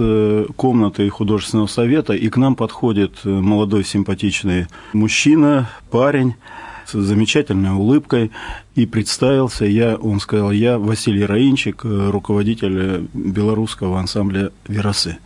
комнаты 0.56 1.08
художественного 1.10 1.66
совета, 1.66 2.14
и 2.14 2.28
к 2.30 2.38
нам 2.38 2.54
подходит 2.54 3.24
молодой 3.24 3.84
симпатичный 3.84 4.68
мужчина, 4.94 5.68
парень, 5.90 6.34
с 6.92 7.04
замечательной 7.04 7.72
улыбкой 7.72 8.30
и 8.74 8.86
представился. 8.86 9.64
Я, 9.64 9.96
он 9.96 10.20
сказал, 10.20 10.52
я 10.52 10.78
Василий 10.78 11.24
Раинчик, 11.24 11.84
э, 11.84 12.10
руководитель 12.10 13.08
белорусского 13.12 13.98
ансамбля 13.98 14.50
«Веросы». 14.68 15.18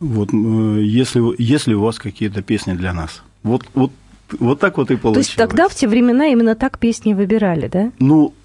Вот, 0.00 0.30
э, 0.32 0.36
если, 0.82 1.22
если 1.42 1.74
у 1.74 1.82
вас 1.82 1.98
какие-то 1.98 2.42
песни 2.42 2.74
для 2.74 2.92
нас. 2.92 3.22
Вот, 3.42 3.64
вот, 3.74 3.92
вот 4.38 4.60
так 4.60 4.78
вот 4.78 4.90
и 4.90 4.96
получилось. 4.96 5.26
То 5.26 5.30
есть 5.30 5.36
тогда 5.36 5.68
в 5.68 5.74
те 5.74 5.88
времена 5.88 6.26
именно 6.26 6.54
так 6.54 6.78
песни 6.78 7.14
выбирали, 7.14 7.68
да? 7.68 7.92
Ну, 7.98 8.32
Э, 8.32 8.37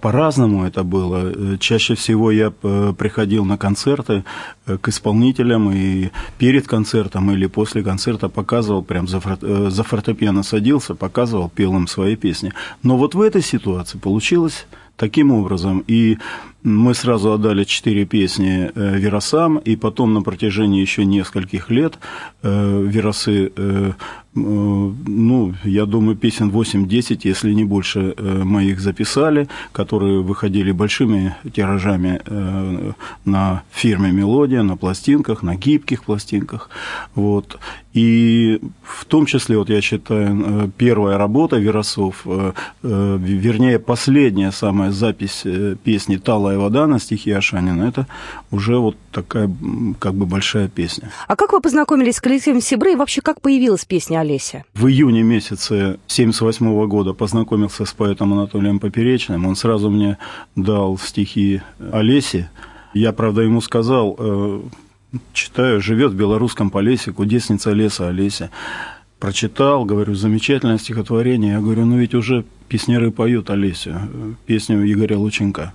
по-разному 0.00 0.64
это 0.64 0.82
было. 0.82 1.32
Э, 1.32 1.56
чаще 1.58 1.94
всего 1.94 2.30
я 2.30 2.52
э, 2.62 2.92
приходил 2.98 3.44
на 3.44 3.56
концерты 3.56 4.24
к 4.64 4.88
исполнителям 4.88 5.70
и 5.72 6.10
перед 6.38 6.66
концертом 6.66 7.30
или 7.30 7.46
после 7.46 7.82
концерта 7.82 8.28
показывал, 8.28 8.82
прям 8.82 9.06
за, 9.06 9.20
форте, 9.20 9.70
за 9.70 9.82
фортепиано 9.82 10.42
садился, 10.42 10.94
показывал, 10.94 11.48
пел 11.48 11.76
им 11.76 11.86
свои 11.86 12.16
песни. 12.16 12.52
Но 12.82 12.96
вот 12.96 13.14
в 13.14 13.20
этой 13.20 13.42
ситуации 13.42 13.98
получилось 13.98 14.66
таким 14.96 15.30
образом. 15.30 15.84
И 15.86 16.18
мы 16.62 16.94
сразу 16.94 17.32
отдали 17.32 17.64
четыре 17.64 18.04
песни 18.04 18.70
Веросам, 18.74 19.58
и 19.58 19.76
потом 19.76 20.14
на 20.14 20.22
протяжении 20.22 20.80
еще 20.80 21.04
нескольких 21.04 21.70
лет 21.70 21.98
Веросы 22.42 23.52
Э, 24.38 24.90
ну, 25.06 25.54
я 25.64 25.86
думаю, 25.86 26.16
песен 26.16 26.50
8-10, 26.50 27.20
если 27.24 27.52
не 27.52 27.64
больше, 27.64 28.14
э, 28.16 28.42
мы 28.44 28.64
их 28.64 28.80
записали, 28.80 29.48
которые 29.72 30.20
выходили 30.20 30.72
большими 30.72 31.34
тиражами 31.52 32.20
э, 32.24 32.92
на 33.24 33.62
фирме 33.70 34.12
«Мелодия», 34.12 34.62
на 34.62 34.76
пластинках, 34.76 35.42
на 35.42 35.56
гибких 35.56 36.04
пластинках. 36.04 36.70
Вот. 37.14 37.58
И 37.94 38.60
в 38.82 39.04
том 39.06 39.26
числе, 39.26 39.58
вот 39.58 39.70
я 39.70 39.80
считаю, 39.80 40.70
первая 40.76 41.18
работа 41.18 41.56
Веросов, 41.56 42.24
вернее, 42.82 43.78
последняя 43.78 44.52
самая 44.52 44.92
запись 44.92 45.44
песни 45.82 46.16
«Талая 46.16 46.57
вода» 46.58 46.86
на 46.86 46.98
стихи 46.98 47.30
Ашанина, 47.30 47.84
это 47.84 48.06
уже 48.50 48.76
вот 48.76 48.96
такая 49.12 49.50
как 49.98 50.14
бы 50.14 50.26
большая 50.26 50.68
песня. 50.68 51.10
А 51.26 51.36
как 51.36 51.52
вы 51.52 51.60
познакомились 51.60 52.16
с 52.16 52.20
коллективом 52.20 52.60
Сибры 52.60 52.92
и 52.92 52.96
вообще 52.96 53.20
как 53.20 53.40
появилась 53.40 53.84
песня 53.84 54.20
Олеся? 54.20 54.64
В 54.74 54.86
июне 54.86 55.22
месяце 55.22 55.98
1978 56.06 56.86
года 56.86 57.12
познакомился 57.12 57.84
с 57.84 57.92
поэтом 57.92 58.32
Анатолием 58.32 58.78
Поперечным. 58.78 59.46
Он 59.46 59.56
сразу 59.56 59.90
мне 59.90 60.18
дал 60.56 60.98
стихи 60.98 61.62
Олеси. 61.92 62.50
Я, 62.94 63.12
правда, 63.12 63.42
ему 63.42 63.60
сказал, 63.60 64.16
э, 64.18 64.60
читаю, 65.32 65.80
живет 65.80 66.12
в 66.12 66.16
белорусском 66.16 66.70
Полесе, 66.70 67.12
кудесница 67.12 67.72
леса 67.72 68.08
Олеся. 68.08 68.50
Прочитал, 69.18 69.84
говорю, 69.84 70.14
замечательное 70.14 70.78
стихотворение. 70.78 71.54
Я 71.54 71.60
говорю, 71.60 71.84
ну 71.86 71.98
ведь 71.98 72.14
уже 72.14 72.44
песняры 72.68 73.10
поют 73.10 73.50
Олесю, 73.50 73.94
песню 74.46 74.90
Игоря 74.90 75.18
Лученко. 75.18 75.72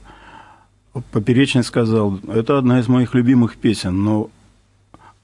Поперечный 1.11 1.63
сказал, 1.63 2.19
это 2.27 2.57
одна 2.57 2.79
из 2.79 2.87
моих 2.87 3.15
любимых 3.15 3.55
песен, 3.55 4.03
но 4.03 4.29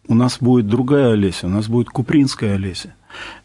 у 0.07 0.15
нас 0.15 0.39
будет 0.41 0.67
другая 0.67 1.13
Олеся, 1.13 1.45
у 1.45 1.49
нас 1.49 1.67
будет 1.67 1.89
Купринская 1.89 2.55
Олеся. 2.55 2.95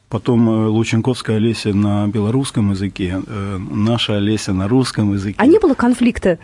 Потом 0.09 0.49
э, 0.49 0.67
Лученковская 0.69 1.37
Олеся 1.37 1.75
на 1.75 2.07
белорусском 2.07 2.71
языке, 2.71 3.21
э, 3.27 3.59
наша 3.59 4.17
Олеся 4.17 4.55
на 4.55 4.69
русском 4.69 5.13
языке. 5.13 5.37
А 5.39 5.47
не 5.47 5.59
было 5.59 5.75
конфликта 5.75 6.39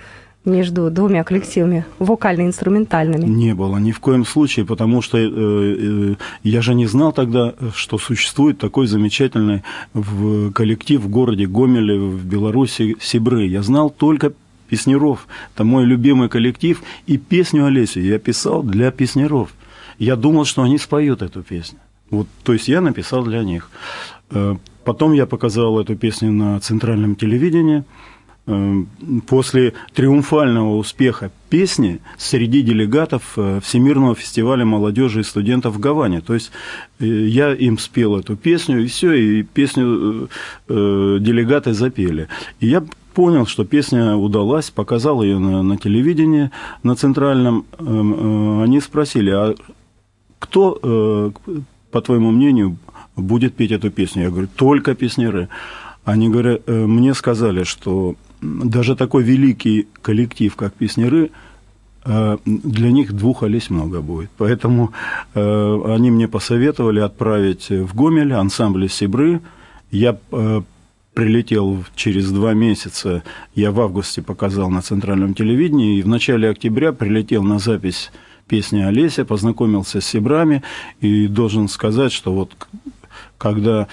между 0.44 0.90
двумя 0.90 1.25
коллективами, 1.25 1.87
вокально-инструментальными? 1.99 3.25
Не 3.25 3.54
было, 3.54 3.78
ни 3.78 3.92
в 3.92 4.00
коем 4.00 4.26
случае, 4.26 4.66
потому 4.66 5.00
что 5.00 5.16
э, 5.16 5.28
э, 5.30 6.14
я 6.42 6.60
же 6.60 6.75
не 6.75 6.87
знал 6.87 7.12
тогда, 7.12 7.54
что 7.75 7.96
существует 7.96 8.58
такой 8.58 8.87
замечательный 8.87 9.62
в 9.94 10.52
коллектив 10.52 11.00
в 11.00 11.08
городе 11.08 11.46
Гомеле 11.46 11.99
в 11.99 12.25
Беларуси 12.26 12.96
Сибры. 13.00 13.46
Я 13.46 13.62
знал 13.62 13.88
только 13.88 14.32
Песнеров. 14.71 15.27
Это 15.55 15.65
мой 15.65 15.85
любимый 15.85 16.29
коллектив. 16.29 16.83
И 17.07 17.19
песню 17.19 17.67
Олесю 17.67 18.00
я 18.00 18.19
писал 18.19 18.62
для 18.62 18.91
Песнеров. 18.91 19.50
Я 19.99 20.17
думал, 20.17 20.45
что 20.45 20.62
они 20.62 20.79
споют 20.79 21.23
эту 21.23 21.43
песню. 21.43 21.79
Вот, 22.11 22.27
то 22.43 22.53
есть 22.53 22.69
я 22.69 22.81
написал 22.81 23.25
для 23.25 23.43
них. 23.45 23.71
Э, 24.31 24.57
потом 24.85 25.12
я 25.12 25.27
показал 25.27 25.79
эту 25.79 25.97
песню 25.97 26.33
на 26.33 26.59
центральном 26.61 27.17
телевидении. 27.17 27.85
Э, 28.47 28.85
после 29.27 29.75
триумфального 29.95 30.77
успеха 30.77 31.31
песни 31.50 32.00
среди 32.16 32.62
делегатов 32.62 33.35
э, 33.37 33.61
Всемирного 33.62 34.14
фестиваля 34.14 34.64
молодежи 34.64 35.21
и 35.21 35.25
студентов 35.25 35.75
в 35.75 35.80
Гаване. 35.80 36.21
То 36.21 36.35
есть 36.35 36.52
я 36.99 37.52
им 37.52 37.78
спел 37.78 38.16
эту 38.16 38.37
песню, 38.37 38.83
и 38.83 38.87
все, 38.87 39.12
и 39.12 39.42
песню 39.42 40.28
делегаты 40.69 41.73
запели. 41.73 42.28
И 42.61 42.66
я 42.66 42.85
понял, 43.14 43.47
что 43.47 43.64
песня 43.64 44.14
удалась, 44.14 44.71
показал 44.71 45.23
ее 45.23 45.38
на, 45.38 45.62
на 45.62 45.76
телевидении, 45.76 46.50
на 46.83 46.95
центральном. 46.95 47.66
Эм, 47.78 48.62
они 48.62 48.80
спросили, 48.80 49.30
а 49.30 49.54
кто 50.38 51.33
по 51.90 52.00
твоему 52.00 52.30
мнению, 52.30 52.76
будет 53.16 53.54
петь 53.54 53.73
эту 53.73 53.90
песню? 53.90 54.25
Я 54.25 54.30
говорю, 54.30 54.49
только 54.54 54.95
песнеры. 54.95 55.49
Они 56.04 56.28
говорят, 56.28 56.62
«Э, 56.66 56.87
мне 56.87 57.14
сказали, 57.14 57.64
что 57.64 58.14
даже 58.40 58.97
такой 58.97 59.23
великий 59.23 59.88
коллектив, 60.02 60.54
как 60.56 60.75
песнеры, 60.75 61.30
э, 62.04 62.38
для 62.44 62.90
них 62.90 63.12
двух 63.12 63.42
Олесь 63.42 63.70
много 63.70 64.00
будет. 64.00 64.30
Поэтому 64.37 64.92
э, 65.35 65.94
они 65.94 66.11
мне 66.11 66.28
посоветовали 66.28 67.00
отправить 67.00 67.70
в 67.70 67.94
Гомель 67.94 68.32
ансамбль 68.32 68.88
Сибры. 68.88 69.40
Я 69.90 70.18
прилетел 71.14 71.85
через 71.97 72.30
два 72.30 72.54
месяца, 72.54 73.23
я 73.54 73.73
в 73.73 73.80
августе 73.80 74.23
показал 74.23 74.70
на 74.70 74.80
центральном 74.80 75.35
телевидении, 75.35 75.99
и 75.99 76.02
в 76.02 76.09
начале 76.09 76.49
октября 76.49 76.92
прилетел 76.92 77.42
на 77.42 77.59
запись 77.59 78.12
песни 78.47 78.80
Олеся, 78.80 79.25
познакомился 79.25 80.00
с 80.00 80.06
Сибрами, 80.06 80.62
и 81.00 81.26
должен 81.26 81.68
сказать, 81.68 82.12
что 82.12 82.32
вот 82.32 82.56
когда 83.38 83.87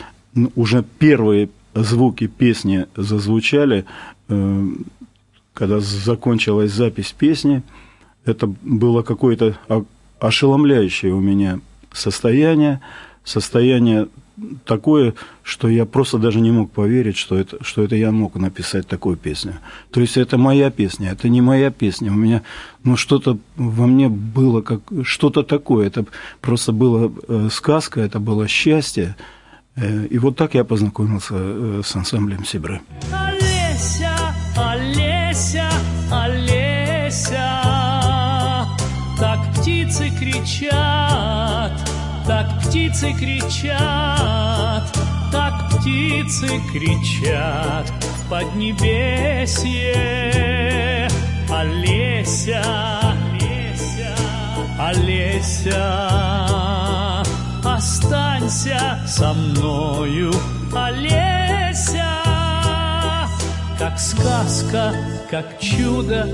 уже 0.56 0.84
первые 1.00 1.50
звуки 1.74 2.27
песни 2.27 2.86
зазвучали, 2.96 3.80
э, 3.80 3.84
когда 4.28 5.80
закончилась 5.80 6.72
запись 6.72 7.16
песни, 7.18 7.64
это 8.26 8.48
было 8.48 9.02
какое-то 9.04 9.58
ошеломляющее 10.20 11.14
у 11.14 11.20
меня 11.20 11.60
состояние, 11.94 12.82
состояние 13.24 14.08
такое, 14.66 15.16
что 15.44 15.68
я 15.68 15.86
просто 15.86 16.18
даже 16.18 16.40
не 16.40 16.52
мог 16.52 16.72
поверить, 16.72 17.18
что 17.18 17.38
это, 17.38 17.64
что 17.64 17.84
это 17.84 17.96
я 17.96 18.12
мог 18.12 18.36
написать 18.36 18.88
такую 18.88 19.18
песню. 19.18 19.56
То 19.92 20.02
есть 20.02 20.18
это 20.18 20.38
моя 20.38 20.70
песня, 20.70 21.12
это 21.12 21.30
не 21.30 21.42
моя 21.42 21.72
песня. 21.72 22.12
У 22.12 22.16
меня 22.16 22.44
ну, 22.84 22.98
что-то 22.98 23.40
во 23.56 23.88
мне 23.88 24.10
было, 24.10 24.62
как 24.62 24.82
что-то 25.04 25.44
такое. 25.44 25.88
Это 25.88 26.06
просто 26.42 26.72
была 26.72 27.12
э, 27.28 27.50
сказка, 27.52 28.02
это 28.02 28.20
было 28.20 28.48
счастье. 28.48 29.16
Э, 29.76 30.06
и 30.06 30.18
вот 30.20 30.38
так 30.38 30.54
я 30.54 30.64
познакомился 30.64 31.34
э, 31.36 31.82
с 31.84 31.96
ансамблем 31.96 32.46
Сибры. 32.46 32.82
Кричат 40.48 41.72
так 42.25 42.48
птицы 42.62 43.13
кричат, 43.13 44.84
так 45.32 45.70
птицы 45.70 46.62
кричат 46.72 47.89
в 47.89 48.30
поднебесье. 48.30 49.98
Олеся, 51.50 52.62
Олеся, 53.01 54.16
Олеся, 54.77 56.08
останься 57.63 59.00
со 59.08 59.34
мною, 59.34 60.34
Олеся, 60.74 62.24
как 63.80 64.00
сказка, 64.00 64.94
как 65.30 65.60
чудо, 65.60 66.27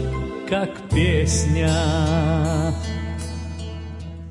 как 0.49 0.69
песня. 0.89 1.71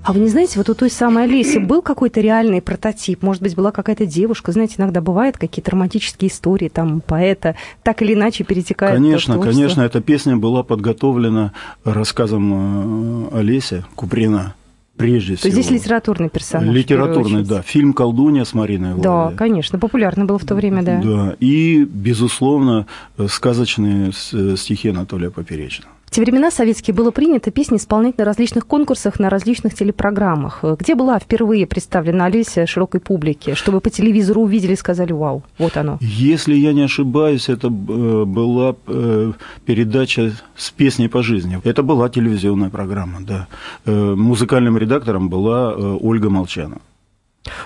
А 0.05 0.13
вы 0.13 0.21
не 0.21 0.29
знаете, 0.29 0.59
вот 0.59 0.69
у 0.69 0.75
той 0.75 0.91
самой 0.91 1.25
Олеси 1.25 1.59
был 1.59 1.81
какой-то 1.81 2.21
реальный 2.21 2.61
прототип? 2.61 3.23
Может 3.23 3.43
быть, 3.43 3.55
была 3.55 3.71
какая-то 3.71 4.05
девушка? 4.05 4.51
Знаете, 4.51 4.75
иногда 4.79 5.01
бывают 5.01 5.37
какие-то 5.37 5.71
романтические 5.71 6.29
истории 6.31 6.69
там 6.69 7.01
поэта, 7.01 7.55
так 7.85 8.03
или 8.03 8.15
иначе 8.15 8.43
перетекают 8.43 8.97
Конечно, 8.97 9.39
конечно, 9.39 9.83
эта 9.83 10.01
песня 10.01 10.37
была 10.37 10.65
подготовлена 10.65 11.53
рассказом 11.85 13.29
э, 13.33 13.39
Олеся 13.39 13.85
Куприна. 13.95 14.55
Прежде 14.97 15.35
То 15.35 15.49
всего. 15.49 15.53
здесь 15.53 15.71
литературный 15.71 16.29
персонаж. 16.29 16.69
Литературный, 16.75 17.45
да. 17.45 17.63
Фильм 17.63 17.95
«Колдунья» 17.95 18.45
с 18.45 18.53
Мариной 18.53 19.01
Да, 19.01 19.23
Влади. 19.23 19.37
конечно, 19.37 19.79
популярно 19.79 20.27
было 20.27 20.39
в 20.39 20.45
то 20.45 20.55
время, 20.55 20.83
да. 20.83 21.01
Да, 21.03 21.37
и, 21.41 21.85
безусловно, 21.85 22.87
сказочные 23.29 24.13
э, 24.33 24.55
стихи 24.57 24.91
Анатолия 24.91 25.31
Поперечного. 25.31 25.93
Те 26.13 26.21
времена 26.21 26.51
советские 26.51 26.95
было 26.95 27.11
принято 27.11 27.51
песни 27.51 27.79
исполнять 27.79 28.19
на 28.19 28.27
различных 28.27 28.67
конкурсах, 28.67 29.19
на 29.19 29.31
различных 29.31 29.73
телепрограммах. 29.73 30.59
Э, 30.63 30.77
Где 30.79 30.95
была 30.95 31.19
впервые 31.19 31.67
представлена 31.67 32.27
Олеся 32.27 32.67
широкой 32.67 33.01
публике, 33.01 33.55
чтобы 33.55 33.81
по 33.81 33.89
телевизору 33.89 34.43
увидели 34.43 34.75
и 34.75 34.77
сказали 34.77 35.13
«Вау, 35.13 35.43
вот 35.57 35.79
оно». 35.79 35.97
Если 36.03 36.55
я 36.55 36.75
не 36.75 36.83
ошибаюсь, 36.83 37.49
это 37.49 37.69
э, 37.69 38.25
была 38.27 38.77
э, 38.87 39.33
передача 39.65 40.33
с 40.55 40.71
песней 40.71 41.09
по 41.09 41.23
жизни. 41.23 41.59
Это 41.65 41.83
была 41.83 42.11
телевизионная 42.11 42.69
программа, 42.69 43.21
да. 43.21 43.47
Музыкальным 43.87 44.77
редактором 44.77 45.31
была 45.31 45.75
Ольга 45.75 46.29
Молчанова. 46.29 46.83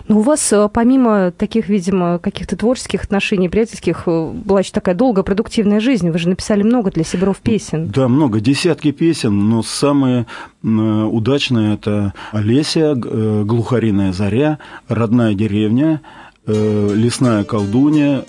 Но 0.09 0.19
у 0.19 0.21
вас, 0.21 0.53
э, 0.53 0.69
помимо 0.73 1.31
таких, 1.31 1.69
видимо, 1.69 2.19
каких-то 2.19 2.57
творческих 2.57 3.05
отношений, 3.05 3.49
приятельских, 3.49 4.05
э, 4.07 4.31
была 4.33 4.61
еще 4.61 4.73
такая 4.73 4.95
долгая, 4.95 5.23
продуктивная 5.23 5.81
жизнь. 5.81 6.11
Вы 6.11 6.19
же 6.19 6.29
написали 6.29 6.63
много 6.63 6.91
для 6.91 7.05
Сибиров 7.05 7.39
песен. 7.39 7.89
Да, 7.89 8.09
много, 8.09 8.41
десятки 8.41 8.91
песен, 8.91 9.49
но 9.49 9.63
самые 9.63 10.27
удачные 10.63 11.75
это 11.75 12.13
Олеся, 12.33 12.97
э, 12.97 13.43
Глухариная 13.45 14.13
заря, 14.13 14.59
Родная 14.89 15.35
деревня, 15.35 16.01
Лесная 16.47 17.43
колдунья, 17.43 18.25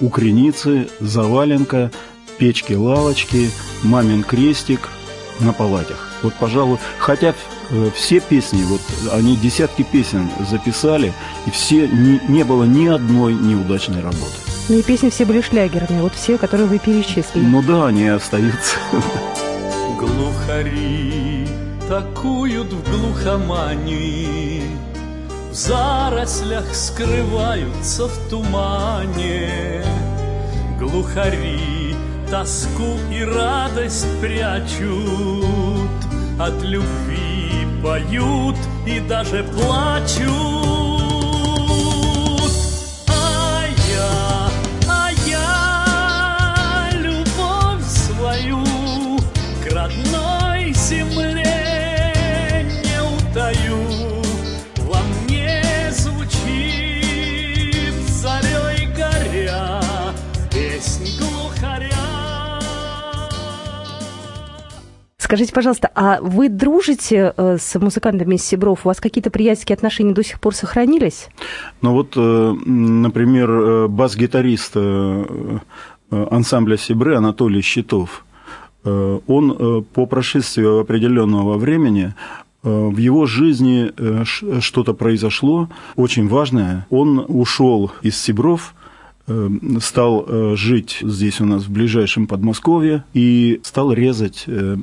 Укреницы, 0.00 0.88
Заваленка, 1.00 1.90
Печки-лавочки, 2.38 3.50
Мамин 3.82 4.22
крестик 4.22 4.88
на 5.40 5.52
палатях. 5.52 6.10
Вот, 6.22 6.34
пожалуй, 6.34 6.78
хотя 6.98 7.34
все 7.94 8.20
песни, 8.20 8.62
вот 8.64 8.80
они 9.12 9.36
десятки 9.36 9.82
песен 9.82 10.28
записали, 10.48 11.12
и 11.46 11.50
все, 11.50 11.88
не, 11.88 12.20
не 12.28 12.44
было 12.44 12.64
ни 12.64 12.86
одной 12.86 13.34
неудачной 13.34 14.02
работы. 14.02 14.34
Ну 14.68 14.78
и 14.78 14.82
песни 14.82 15.10
все 15.10 15.24
были 15.24 15.40
шлягерные, 15.40 16.02
вот 16.02 16.14
все, 16.14 16.38
которые 16.38 16.66
вы 16.66 16.78
перечислили. 16.78 17.44
Ну 17.44 17.62
да, 17.62 17.86
они 17.86 18.08
остаются. 18.08 18.76
Глухари 19.98 21.46
такуют 21.88 22.72
в 22.72 22.90
глухомании, 22.90 24.62
В 25.50 25.54
зарослях 25.54 26.74
скрываются 26.74 28.08
в 28.08 28.28
тумане. 28.28 29.84
Глухари 30.78 31.94
тоску 32.30 32.98
и 33.10 33.22
радость 33.22 34.06
прячут, 34.20 35.90
От 36.38 36.62
любви 36.62 37.25
поют 37.82 38.56
и 38.86 39.00
даже 39.00 39.44
плачут. 39.44 40.75
Скажите, 65.26 65.52
пожалуйста, 65.52 65.90
а 65.96 66.20
вы 66.20 66.48
дружите 66.48 67.34
э, 67.36 67.56
с 67.58 67.76
музыкантами 67.80 68.36
из 68.36 68.44
Сибров? 68.44 68.86
У 68.86 68.88
вас 68.88 69.00
какие-то 69.00 69.28
приятельские 69.32 69.74
отношения 69.74 70.12
до 70.12 70.22
сих 70.22 70.38
пор 70.38 70.54
сохранились? 70.54 71.30
Ну 71.82 71.94
вот, 71.94 72.12
э, 72.16 72.54
например, 72.64 73.50
э, 73.50 73.88
бас-гитарист 73.88 74.76
ансамбля 76.12 76.76
Сибры 76.76 77.16
Анатолий 77.16 77.60
Щитов, 77.60 78.24
он 78.84 79.84
по 79.92 80.06
прошествию 80.06 80.78
определенного 80.78 81.58
времени 81.58 82.14
в 82.62 82.96
его 82.96 83.26
жизни 83.26 83.90
что-то 84.60 84.94
произошло 84.94 85.68
очень 85.96 86.28
важное. 86.28 86.86
Он 86.90 87.24
ушел 87.26 87.90
из 88.02 88.16
Сибров, 88.16 88.75
стал 89.80 90.24
э, 90.26 90.54
жить 90.56 90.98
здесь 91.02 91.40
у 91.40 91.44
нас 91.44 91.64
в 91.64 91.70
ближайшем 91.70 92.26
Подмосковье 92.26 93.04
и 93.12 93.60
стал 93.64 93.92
резать 93.92 94.44
э, 94.46 94.76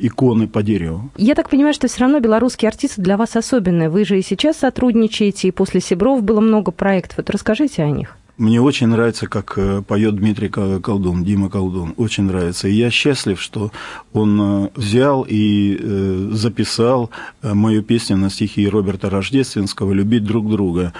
иконы 0.00 0.48
по 0.48 0.62
дереву. 0.62 1.10
Я 1.16 1.34
так 1.34 1.50
понимаю, 1.50 1.74
что 1.74 1.88
все 1.88 2.00
равно 2.00 2.20
белорусские 2.20 2.68
артисты 2.68 3.02
для 3.02 3.16
вас 3.16 3.36
особенные. 3.36 3.90
Вы 3.90 4.04
же 4.04 4.18
и 4.18 4.22
сейчас 4.22 4.58
сотрудничаете, 4.58 5.48
и 5.48 5.50
после 5.50 5.80
Сибров 5.80 6.22
было 6.22 6.40
много 6.40 6.70
проектов. 6.70 7.18
Вот 7.18 7.30
расскажите 7.30 7.82
о 7.82 7.90
них. 7.90 8.16
Мне 8.40 8.58
очень 8.58 8.86
нравится, 8.86 9.26
как 9.26 9.52
э, 9.58 9.82
поет 9.86 10.16
Дмитрий 10.16 10.48
Колдун, 10.48 11.22
Дима 11.24 11.50
Колдун. 11.50 11.92
Очень 11.98 12.24
нравится. 12.24 12.68
И 12.68 12.72
я 12.72 12.90
счастлив, 12.90 13.38
что 13.38 13.70
он 14.14 14.40
э, 14.40 14.68
взял 14.76 15.26
и 15.28 15.76
э, 15.78 16.28
записал 16.32 17.10
э, 17.42 17.52
мою 17.52 17.82
песню 17.82 18.16
на 18.16 18.30
стихи 18.30 18.66
Роберта 18.66 19.10
Рождественского 19.10 19.92
«Любить 19.92 20.24
друг 20.24 20.48
друга». 20.48 20.94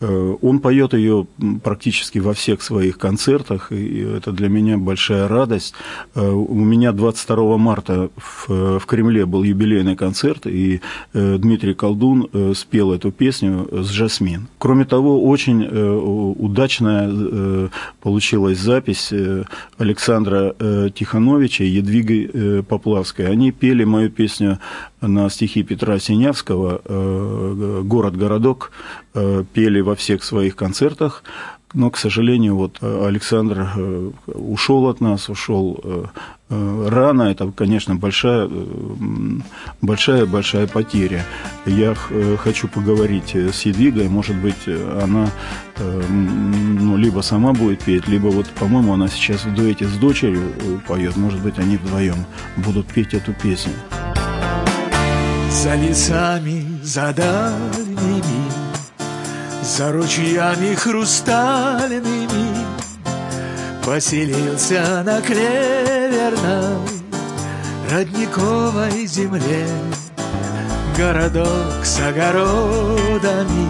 Э, 0.00 0.34
Он 0.42 0.58
поет 0.58 0.94
ее 0.94 1.26
практически 1.62 2.18
во 2.18 2.32
всех 2.32 2.62
своих 2.62 2.98
концертах, 2.98 3.72
и 3.72 4.00
это 4.00 4.32
для 4.32 4.48
меня 4.48 4.76
большая 4.78 5.28
радость. 5.28 5.74
Э, 6.14 6.28
У 6.28 6.54
меня 6.64 6.92
22 6.92 7.56
марта 7.58 8.10
в, 8.16 8.78
в 8.78 8.86
Кремле 8.86 9.26
был 9.26 9.42
юбилейный 9.44 9.96
концерт, 9.96 10.46
и 10.46 10.80
э, 11.12 11.38
Дмитрий 11.38 11.74
Колдун 11.74 12.28
э, 12.32 12.52
спел 12.54 12.92
эту 12.92 13.12
песню 13.12 13.68
с 13.70 13.88
Жасмин. 13.88 14.48
Кроме 14.58 14.84
того, 14.84 15.24
очень 15.24 15.64
э, 15.64 15.90
удачная 16.38 17.08
э, 17.10 17.68
получилась 18.02 18.58
запись 18.58 19.12
э, 19.12 19.44
Александра 19.78 20.54
э, 20.58 20.90
Тихановича 20.94 21.64
и 21.64 21.68
Едвиги 21.68 22.30
э, 22.32 22.62
Поплавской. 22.62 23.26
Они 23.26 23.52
пели 23.52 23.84
мою 23.84 24.10
песню 24.10 24.58
на 25.06 25.30
стихи 25.30 25.62
Петра 25.62 25.98
Синявского 25.98 26.80
э, 26.84 27.82
«Город-городок», 27.84 28.72
э, 29.14 29.44
пели 29.52 29.80
во 29.80 29.94
всех 29.94 30.24
своих 30.24 30.56
концертах. 30.56 31.24
Но, 31.72 31.90
к 31.90 31.96
сожалению, 31.96 32.56
вот 32.56 32.78
э, 32.80 33.06
Александр 33.06 33.68
ушел 34.26 34.86
от 34.88 35.00
нас, 35.00 35.28
ушел 35.28 36.08
рано. 36.48 37.22
Это, 37.22 37.50
конечно, 37.50 37.96
большая, 37.96 38.48
большая, 39.80 40.26
большая 40.26 40.68
потеря. 40.68 41.24
Я 41.66 41.94
хочу 42.36 42.68
поговорить 42.68 43.34
с 43.34 43.62
Едвигой. 43.62 44.08
Может 44.08 44.36
быть, 44.36 44.68
она 45.02 45.28
ну, 45.78 46.96
либо 46.96 47.22
сама 47.22 47.54
будет 47.54 47.82
петь, 47.82 48.06
либо 48.06 48.28
вот, 48.28 48.46
по-моему, 48.50 48.92
она 48.92 49.08
сейчас 49.08 49.44
в 49.44 49.54
дуэте 49.54 49.86
с 49.86 49.96
дочерью 49.96 50.52
поет. 50.86 51.16
Может 51.16 51.40
быть, 51.40 51.58
они 51.58 51.76
вдвоем 51.76 52.26
будут 52.56 52.86
петь 52.86 53.14
эту 53.14 53.32
песню. 53.32 53.72
За 55.54 55.76
лесами, 55.76 56.66
за 56.82 57.12
дальними, 57.12 58.50
За 59.62 59.92
ручьями 59.92 60.74
хрустальными 60.74 62.66
Поселился 63.86 65.02
на 65.04 65.22
клеверной 65.22 66.88
Родниковой 67.88 69.06
земле. 69.06 69.66
Городок 70.98 71.84
с 71.84 72.00
огородами 72.00 73.68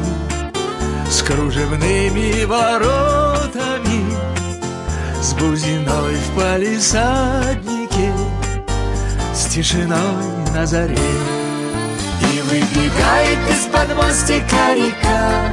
С 1.09 1.23
кружевными 1.23 2.45
воротами 2.45 4.05
С 5.23 5.35
бузиной 5.35 6.15
в 6.17 6.37
палисаднике 6.37 8.13
С 9.35 9.45
тишиной 9.47 10.51
на 10.55 10.67
заре 10.67 11.44
выбегает 12.55 13.39
из-под 13.51 13.97
мостика 13.97 14.75
река 14.75 15.53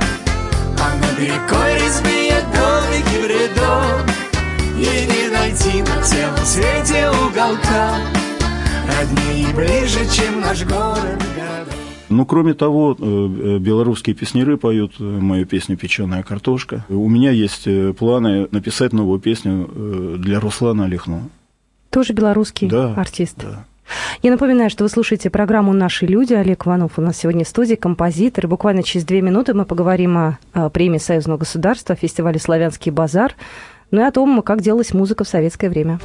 Над 0.77 1.19
рекой 1.19 1.73
резные 1.75 2.35
домики 2.53 3.17
в 3.17 3.27
рядок 3.27 4.05
И 4.77 5.07
не 5.07 5.31
найти 5.31 5.81
на 5.81 6.01
целом 6.03 6.45
свете 6.45 7.09
уголка 7.09 7.97
Роднее 8.87 9.49
и 9.49 9.53
ближе, 9.53 9.99
чем 10.15 10.41
наш 10.41 10.63
город 10.65 11.23
город 11.35 11.73
Ну, 12.09 12.25
кроме 12.25 12.53
того, 12.53 12.95
э, 12.99 13.03
э, 13.03 13.57
белорусские 13.57 14.15
песняры 14.15 14.57
поют 14.57 14.93
э, 14.99 15.03
мою 15.03 15.45
песню 15.47 15.77
«Печеная 15.77 16.21
картошка». 16.23 16.85
У 16.89 17.09
меня 17.09 17.31
есть 17.31 17.67
планы 17.97 18.47
написать 18.51 18.93
новую 18.93 19.19
песню 19.19 20.17
для 20.19 20.39
Руслана 20.39 20.85
Олехно. 20.85 21.29
Тоже 21.89 22.13
белорусский 22.13 22.69
Да, 22.69 22.93
артист. 22.93 23.45
Я 24.21 24.31
напоминаю, 24.31 24.69
что 24.69 24.83
вы 24.83 24.89
слушаете 24.89 25.29
программу 25.29 25.73
«Наши 25.73 26.05
люди». 26.05 26.33
Олег 26.33 26.65
Иванов 26.65 26.93
у 26.97 27.01
нас 27.01 27.17
сегодня 27.17 27.45
в 27.45 27.47
студии, 27.47 27.75
композитор. 27.75 28.47
Буквально 28.47 28.83
через 28.83 29.05
две 29.05 29.21
минуты 29.21 29.53
мы 29.53 29.65
поговорим 29.65 30.37
о 30.53 30.69
премии 30.69 30.97
Союзного 30.99 31.39
государства, 31.39 31.95
фестивале 31.95 32.39
«Славянский 32.39 32.91
базар», 32.91 33.35
ну 33.91 34.01
и 34.01 34.03
о 34.03 34.11
том, 34.11 34.41
как 34.41 34.61
делалась 34.61 34.93
музыка 34.93 35.23
в 35.23 35.27
советское 35.27 35.69
время. 35.69 35.99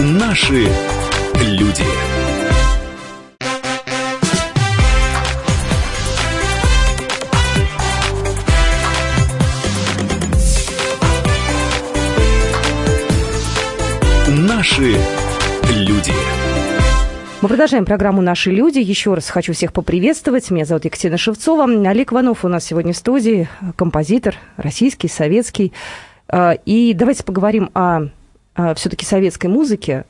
Наши 0.00 0.66
люди. 1.40 1.84
Наши 14.80 14.96
люди. 15.74 16.12
Мы 17.42 17.48
продолжаем 17.50 17.84
программу 17.84 18.22
«Наши 18.22 18.50
люди». 18.50 18.78
Еще 18.78 19.12
раз 19.12 19.28
хочу 19.28 19.52
всех 19.52 19.74
поприветствовать. 19.74 20.50
Меня 20.50 20.64
зовут 20.64 20.86
Екатерина 20.86 21.18
Шевцова. 21.18 21.64
Олег 21.64 22.14
Иванов 22.14 22.46
у 22.46 22.48
нас 22.48 22.64
сегодня 22.64 22.94
в 22.94 22.96
студии, 22.96 23.46
композитор, 23.76 24.36
российский, 24.56 25.08
советский. 25.08 25.74
А, 26.28 26.52
И 26.64 26.94
давайте 26.94 27.24
поговорим 27.24 27.68
о, 27.74 28.06
все-таки 28.74 29.04
советской 29.04 29.48
музыке. 29.48 30.06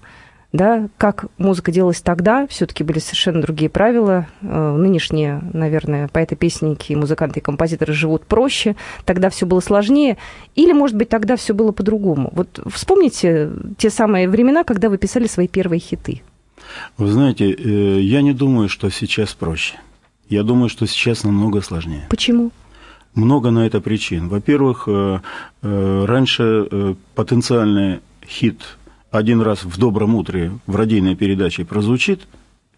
Да, 0.53 0.89
как 0.99 1.27
музыка 1.39 1.71
делалась 1.71 2.01
тогда, 2.01 2.47
все-таки 2.49 2.83
были 2.83 2.99
совершенно 2.99 3.41
другие 3.41 3.71
правила. 3.71 4.27
Э, 4.43 4.77
Нынешние, 4.77 5.41
наверное, 5.53 6.09
поэты-песенники, 6.09 6.93
музыканты 6.95 7.39
и 7.39 7.43
композиторы 7.43 7.93
живут 7.93 8.27
проще. 8.27 8.75
Тогда 9.05 9.31
все 9.31 9.47
было 9.47 9.61
сложнее. 9.61 10.17
Или, 10.57 10.73
может 10.73 10.97
быть, 10.97 11.09
тогда 11.09 11.37
все 11.37 11.55
было 11.55 11.71
по-другому. 11.71 12.31
Вот 12.35 12.61
вспомните 12.67 13.51
те 13.79 13.91
самые 13.91 14.29
времена, 14.29 14.65
когда 14.65 14.89
вы 14.89 14.99
писали 14.99 15.29
свои 15.29 15.47
первые 15.47 15.79
хиты. 15.79 16.23
Вы 16.99 17.07
знаете, 17.07 17.53
э, 17.53 18.01
я 18.01 18.21
не 18.21 18.33
думаю, 18.33 18.69
что 18.69 18.91
сейчас 18.91 19.35
проще. 19.35 19.77
Я 20.29 20.43
думаю, 20.43 20.69
что 20.69 20.87
сейчас 20.87 21.23
намного 21.23 21.61
сложнее. 21.61 22.07
Почему? 22.11 22.51
Много 23.15 23.51
на 23.51 23.67
это 23.67 23.81
причин. 23.81 24.29
Во-первых, 24.29 24.89
э, 24.89 25.21
раньше 25.63 26.97
потенциальный 27.15 28.01
хит 28.27 28.79
один 29.11 29.43
раз 29.43 29.65
в 29.65 29.79
добром 29.79 30.15
утре 30.15 30.53
в 30.67 30.77
радийной 30.77 31.17
передаче 31.17 31.65
прозвучит, 31.65 32.23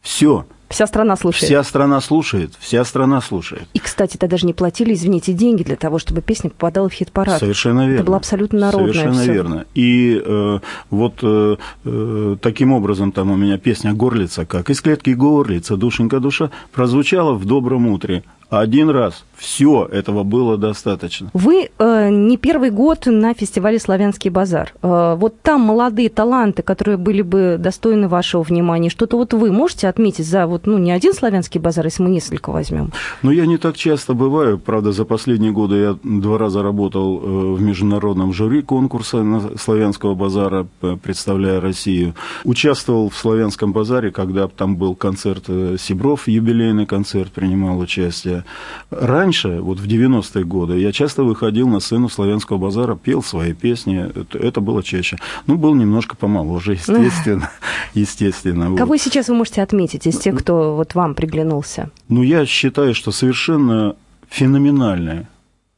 все, 0.01 0.47
Вся 0.73 0.87
страна 0.87 1.17
слушает. 1.17 1.45
вся 1.45 1.63
страна 1.63 2.01
слушает, 2.01 2.53
вся 2.59 2.85
страна 2.85 3.21
слушает. 3.21 3.65
И, 3.75 3.79
кстати, 3.79 4.17
тогда 4.17 4.37
же 4.37 4.47
не 4.47 4.55
платили, 4.55 4.95
извините, 4.95 5.33
деньги 5.33 5.63
для 5.63 5.77
того, 5.77 5.99
чтобы 5.99 6.23
песня 6.23 6.51
попадала 6.51 6.89
в 6.89 6.93
хит-парад. 6.93 7.39
Совершенно 7.39 7.83
верно. 7.87 7.95
Это 7.95 8.05
было 8.05 8.17
абсолютно 8.17 8.59
народное 8.59 8.93
Совершенно 8.93 9.23
всё. 9.23 9.33
верно. 9.33 9.65
И 9.75 10.23
э, 10.25 10.59
вот 10.91 11.15
э, 11.23 11.57
э, 11.85 12.37
таким 12.41 12.73
образом 12.73 13.13
там 13.13 13.31
у 13.31 13.37
меня 13.37 13.59
песня 13.59 13.93
«Горлица», 13.93 14.47
как 14.47 14.71
«Из 14.71 14.81
клетки 14.81 15.11
горлица, 15.11 15.77
душенька 15.77 16.21
душа» 16.21 16.51
прозвучала 16.73 17.35
в 17.35 17.45
добром 17.45 17.87
утре. 17.89 18.23
Один 18.53 18.91
раз. 18.91 19.25
Все, 19.35 19.89
этого 19.91 20.25
было 20.25 20.59
достаточно. 20.59 21.31
Вы 21.33 21.71
э, 21.79 22.09
не 22.11 22.37
первый 22.37 22.69
год 22.71 23.07
на 23.07 23.33
фестивале 23.33 23.79
«Славянский 23.79 24.29
базар». 24.29 24.75
Э, 24.83 25.15
вот 25.19 25.41
там 25.41 25.63
молодые 25.63 26.11
таланты, 26.11 26.63
которые 26.63 26.99
были 26.99 27.23
бы 27.23 27.57
достойны 27.59 28.09
вашего 28.09 28.43
внимания, 28.43 28.91
что-то 28.91 29.17
вот 29.17 29.33
вы 29.33 29.51
можете 29.51 29.89
отметить 29.89 30.27
за 30.27 30.47
вот, 30.47 30.62
ну, 30.67 30.79
не 30.79 30.93
один 30.93 31.15
«Славянский 31.15 31.61
базар», 31.61 31.85
если 31.85 32.03
мы 32.03 32.11
несколько 32.11 32.51
возьмем? 32.51 32.93
Но 33.23 33.31
я 33.31 33.47
не 33.47 33.59
так 33.59 33.77
часто 33.77 34.15
бываю. 34.15 34.59
Правда, 34.59 34.93
за 34.93 35.05
последние 35.05 35.53
годы 35.53 35.77
я 35.77 35.99
два 36.03 36.39
раза 36.39 36.63
работал 36.63 37.21
э, 37.21 37.55
в 37.55 37.63
международном 37.63 38.33
жюри 38.33 38.63
конкурса 38.63 39.25
Славянского 39.59 40.15
базара, 40.15 40.67
представляя 41.03 41.61
Россию. 41.61 42.15
Участвовал 42.45 43.09
в 43.09 43.17
Славянском 43.17 43.73
базаре, 43.73 44.11
когда 44.11 44.49
там 44.49 44.77
был 44.77 44.95
концерт 44.95 45.45
э, 45.49 45.77
Сибров, 45.79 46.29
юбилейный 46.29 46.87
концерт, 46.87 47.33
принимал 47.33 47.79
участие. 47.79 48.45
Раньше, 48.91 49.61
вот 49.61 49.79
в 49.81 49.87
90-е 49.87 50.45
годы, 50.45 50.79
я 50.79 50.93
часто 50.93 51.25
выходил 51.25 51.69
на 51.69 51.81
сцену 51.81 52.09
Славянского 52.09 52.59
базара, 52.59 52.95
пел 52.95 53.23
свои 53.23 53.53
песни. 53.53 54.11
Это, 54.33 54.61
было 54.61 54.83
чаще. 54.83 55.19
Ну, 55.47 55.57
был 55.57 55.75
немножко 55.75 56.17
помоложе, 56.17 56.73
естественно. 56.87 57.51
Естественно. 57.95 58.71
вот. 58.71 58.79
Кого 58.79 58.97
сейчас 58.97 59.29
вы 59.29 59.35
можете 59.35 59.63
отметить 59.63 60.07
из 60.07 60.19
тех, 60.19 60.42
кто 60.43 60.75
вот 60.75 60.95
вам 60.95 61.15
приглянулся? 61.15 61.91
Ну, 62.09 62.23
я 62.23 62.45
считаю, 62.47 62.95
что 62.95 63.13
совершенно 63.13 63.95
феноменальный 64.29 65.27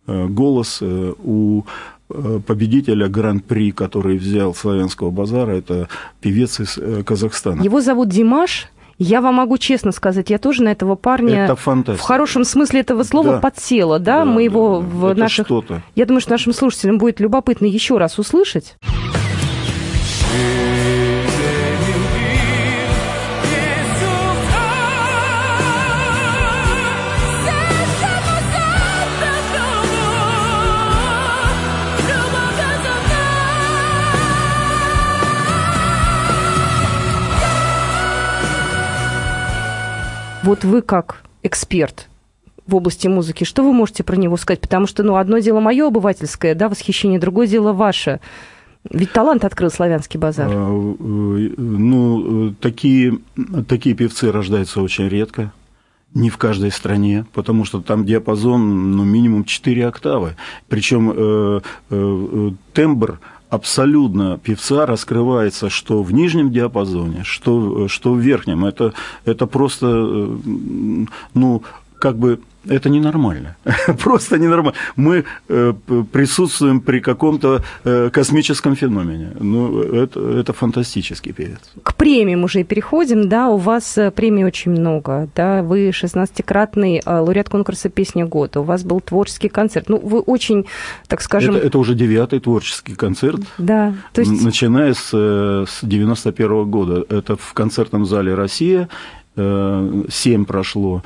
э, 0.07 0.27
голос 0.27 0.79
э, 0.81 1.13
у 1.23 1.65
э, 2.11 2.41
победителя 2.47 3.09
гран-при, 3.09 3.73
который 3.73 4.17
взял 4.17 4.55
Славянского 4.55 5.11
базара, 5.11 5.51
это 5.53 5.89
певец 6.21 6.61
из 6.61 6.79
э, 6.79 7.03
Казахстана. 7.05 7.63
Его 7.63 7.81
зовут 7.81 8.09
Димаш. 8.09 8.69
Я 8.97 9.21
вам 9.21 9.35
могу 9.35 9.59
честно 9.59 9.91
сказать, 9.93 10.31
я 10.31 10.39
тоже 10.39 10.63
на 10.63 10.69
этого 10.69 10.95
парня 10.95 11.47
Это 11.47 11.57
в 11.57 12.01
хорошем 12.01 12.45
смысле 12.45 12.81
этого 12.81 13.03
слова 13.03 13.33
Да. 13.33 13.41
подсела, 13.41 13.99
да? 13.99 14.19
Да, 14.21 14.25
Мы 14.25 14.45
его 14.45 14.81
да, 14.81 14.87
да. 14.87 14.97
в 14.97 15.07
Это 15.07 15.21
наших... 15.21 15.47
что-то. 15.47 15.83
Я 15.97 16.07
думаю, 16.07 16.21
что 16.21 16.31
нашим 16.31 16.55
слушателям 16.55 16.99
будет 16.99 17.19
любопытно 17.21 17.67
еще 17.67 17.99
раз 17.99 18.19
услышать. 18.21 18.77
Вот 40.45 40.63
вы 40.63 40.83
как 40.83 41.23
эксперт 41.43 42.11
в 42.67 42.75
области 42.75 43.09
музыки, 43.09 43.45
что 43.45 43.65
вы 43.65 43.73
можете 43.73 44.05
про 44.05 44.17
него 44.17 44.37
сказать? 44.37 44.61
Потому 44.61 44.87
что, 44.87 45.03
ну, 45.03 45.17
одно 45.17 45.39
дело 45.39 45.61
мое 45.61 45.87
обывательское, 45.87 46.55
да, 46.55 46.69
восхищение, 46.69 47.19
другое 47.19 47.47
дело 47.47 47.73
ваше. 47.73 48.21
Ведь 48.91 49.11
талант 49.11 49.47
открыл 49.47 49.71
славянский 49.71 50.21
базар. 50.21 50.51
Э, 50.51 50.53
э, 50.53 51.55
Ну, 51.57 52.51
э, 52.51 52.55
такие, 52.61 53.21
такие 53.67 53.97
певцы 53.97 54.31
рождаются 54.31 54.83
очень 54.83 55.09
редко. 55.09 55.51
Не 56.13 56.29
в 56.29 56.37
каждой 56.37 56.71
стране, 56.71 57.25
потому 57.33 57.65
что 57.65 57.81
там 57.81 58.05
диапазон, 58.05 58.93
ну, 58.93 59.03
минимум 59.03 59.45
4 59.45 59.87
октавы. 59.87 60.37
Причем 60.69 61.11
э, 61.11 61.15
э, 61.17 61.61
э, 61.91 62.51
тембр 62.75 63.19
абсолютно 63.55 64.39
певца 64.39 64.87
раскрывается 64.87 65.71
что 65.71 66.03
в 66.03 66.13
нижнем 66.13 66.51
диапазоне, 66.51 67.25
что, 67.25 67.89
что 67.89 68.13
в 68.13 68.19
верхнем. 68.19 68.65
Это, 68.65 68.93
это 69.25 69.47
просто, 69.47 69.87
э, 69.87 70.37
ну, 71.35 71.63
как 71.99 72.19
бы 72.19 72.41
это 72.69 72.89
ненормально. 72.89 73.57
Просто 73.99 74.39
ненормально. 74.39 74.79
Мы 74.97 75.25
э, 75.49 75.75
присутствуем 76.13 76.81
при 76.81 77.01
каком-то 77.01 77.63
э, 77.85 78.11
космическом 78.11 78.75
феномене. 78.77 79.33
Ну, 79.41 79.81
это, 79.81 80.21
это 80.21 80.53
фантастический 80.53 81.33
певец. 81.33 81.61
К 81.83 81.95
премиям 81.95 82.45
уже 82.45 82.61
и 82.61 82.65
переходим, 82.65 83.29
да, 83.29 83.49
у 83.49 83.57
вас 83.57 83.99
э, 83.99 84.11
премий 84.11 84.45
очень 84.45 84.71
много, 84.71 85.29
да, 85.35 85.63
вы 85.63 85.91
16-кратный 85.91 87.03
э, 87.05 87.19
лауреат 87.19 87.49
конкурса 87.49 87.89
«Песня 87.89 88.27
года», 88.27 88.61
у 88.61 88.65
вас 88.65 88.85
был 88.85 89.01
творческий 89.01 89.49
концерт, 89.49 89.89
ну, 89.89 89.99
вы 89.99 90.21
очень, 90.21 90.67
так 91.09 91.21
скажем... 91.21 91.57
Это, 91.57 91.67
это 91.67 91.79
уже 91.79 91.95
девятый 91.95 92.41
творческий 92.41 92.95
концерт. 92.95 93.41
Да, 93.59 93.95
то 94.13 94.21
есть... 94.21 94.45
Начиная 94.45 94.95
с, 94.95 95.11
с 95.11 95.79
91 95.83 96.71
года. 96.71 97.05
Это 97.09 97.37
в 97.37 97.53
концертном 97.55 98.07
зале 98.07 98.35
«Россия». 98.35 98.89
Семь 99.37 100.45
прошло. 100.45 101.03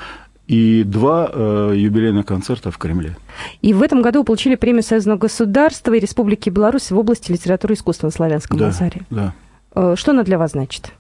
И 0.49 0.83
два 0.83 1.31
э, 1.33 1.73
юбилейных 1.77 2.25
концерта 2.27 2.71
в 2.71 2.79
Кремле. 2.79 3.17
И 3.61 3.75
в 3.75 3.83
этом 3.83 4.01
году 4.03 4.21
вы 4.21 4.25
получили 4.25 4.55
премию 4.57 4.83
Союзного 4.83 5.19
государства 5.19 5.93
и 5.93 6.01
Республики 6.01 6.49
Беларусь 6.51 6.91
в 6.91 6.99
области 6.99 7.31
литературы 7.31 7.75
и 7.75 7.77
искусства 7.77 8.07
на 8.07 8.11
Славянском 8.13 8.59
Да, 8.59 8.67
базаре. 8.67 9.03
да. 9.11 9.35
Э, 9.75 9.95
Что 9.97 10.13
она 10.13 10.23
для 10.25 10.39
вас 10.39 10.53
значит? 10.53 10.93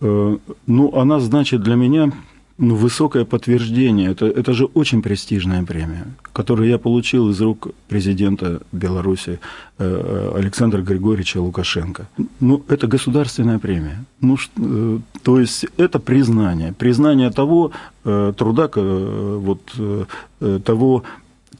Э, 0.00 0.36
Ну, 0.66 0.96
она 0.96 1.18
значит 1.20 1.62
для 1.62 1.74
меня 1.74 2.12
ну, 2.60 2.74
высокое 2.74 3.24
подтверждение. 3.24 4.10
Это, 4.10 4.26
это 4.26 4.52
же 4.52 4.66
очень 4.74 5.02
престижная 5.02 5.64
премия, 5.64 6.04
которую 6.32 6.68
я 6.68 6.78
получил 6.78 7.30
из 7.30 7.40
рук 7.40 7.68
президента 7.88 8.60
Беларуси 8.72 9.38
э, 9.78 10.32
Александра 10.36 10.82
Григорьевича 10.82 11.40
Лукашенко. 11.40 12.06
Ну, 12.40 12.62
это 12.68 12.86
государственная 12.86 13.58
премия. 13.58 14.04
Ну, 14.20 14.36
э, 14.36 14.98
то 15.22 15.40
есть 15.40 15.66
это 15.78 15.98
признание. 15.98 16.72
Признание 16.72 17.30
того 17.30 17.72
э, 18.04 18.32
труда, 18.36 18.68
вот, 18.74 19.60
того 20.64 21.02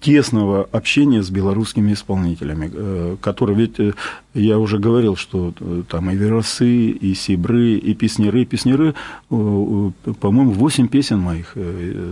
тесного 0.00 0.68
общения 0.72 1.22
с 1.22 1.30
белорусскими 1.30 1.92
исполнителями, 1.92 2.70
э, 2.72 3.16
которые 3.20 3.56
ведь, 3.56 3.78
э, 3.78 3.92
я 4.34 4.58
уже 4.58 4.78
говорил, 4.78 5.16
что 5.16 5.52
э, 5.60 5.82
там 5.88 6.10
и 6.10 6.16
веросы, 6.16 6.88
и 6.88 7.14
сибры, 7.14 7.74
и 7.74 7.94
песнеры. 7.94 8.44
Песнеры, 8.44 8.94
по-моему, 9.28 10.52
8 10.52 10.88
песен 10.88 11.18
моих 11.18 11.56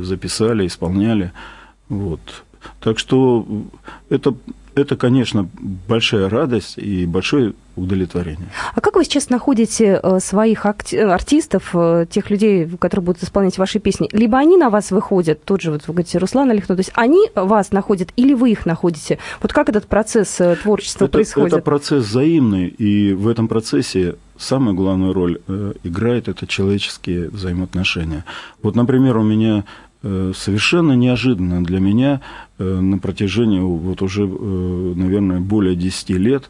записали, 0.03 0.67
исполняли. 0.67 1.33
Вот. 1.89 2.21
Так 2.81 2.99
что 2.99 3.47
это 4.11 4.35
это, 4.79 4.97
конечно, 4.97 5.49
большая 5.89 6.29
радость 6.29 6.79
и 6.79 7.07
большое 7.07 7.55
удовлетворение. 7.77 8.49
А 8.75 8.81
как 8.81 8.97
вы 8.97 9.05
сейчас 9.05 9.31
находите 9.31 10.01
э, 10.03 10.19
своих 10.21 10.67
артистов, 10.67 11.71
э, 11.75 12.07
тех 12.11 12.31
людей, 12.31 12.69
которые 12.79 13.05
будут 13.05 13.23
исполнять 13.23 13.57
ваши 13.59 13.79
песни? 13.79 14.09
Либо 14.13 14.39
они 14.39 14.57
на 14.57 14.71
вас 14.71 14.91
выходят, 14.91 15.45
тот 15.45 15.61
же, 15.61 15.71
вот 15.71 15.87
вы 15.87 15.95
говорите, 15.95 16.19
Руслан 16.19 16.51
Алихно, 16.51 16.75
то 16.75 16.81
есть 16.81 16.93
они 16.95 17.31
вас 17.35 17.73
находят 17.73 18.11
или 18.17 18.35
вы 18.35 18.51
их 18.51 18.67
находите? 18.67 19.19
Вот 19.41 19.53
как 19.53 19.69
этот 19.69 19.87
процесс 19.87 20.41
э, 20.41 20.57
творчества 20.57 21.05
это, 21.05 21.13
происходит? 21.13 21.53
Это 21.53 21.63
процесс 21.63 22.05
взаимный, 22.05 22.67
и 22.67 23.13
в 23.13 23.29
этом 23.29 23.49
процессе 23.49 24.17
самую 24.37 24.75
главную 24.77 25.13
роль 25.13 25.41
играет 25.83 26.29
это 26.29 26.47
человеческие 26.47 27.29
взаимоотношения. 27.29 28.25
Вот, 28.63 28.77
например, 28.77 29.17
у 29.17 29.25
меня 29.25 29.65
Э, 29.65 29.88
совершенно 30.03 30.93
неожиданно 30.93 31.65
для 31.65 31.81
меня 31.81 32.21
э, 32.59 32.65
на 32.65 32.99
протяжении 32.99 33.59
вот 33.59 34.01
уже, 34.01 34.25
э, 34.25 34.93
наверное, 34.95 35.41
более 35.41 35.75
10 35.75 36.11
лет 36.11 36.49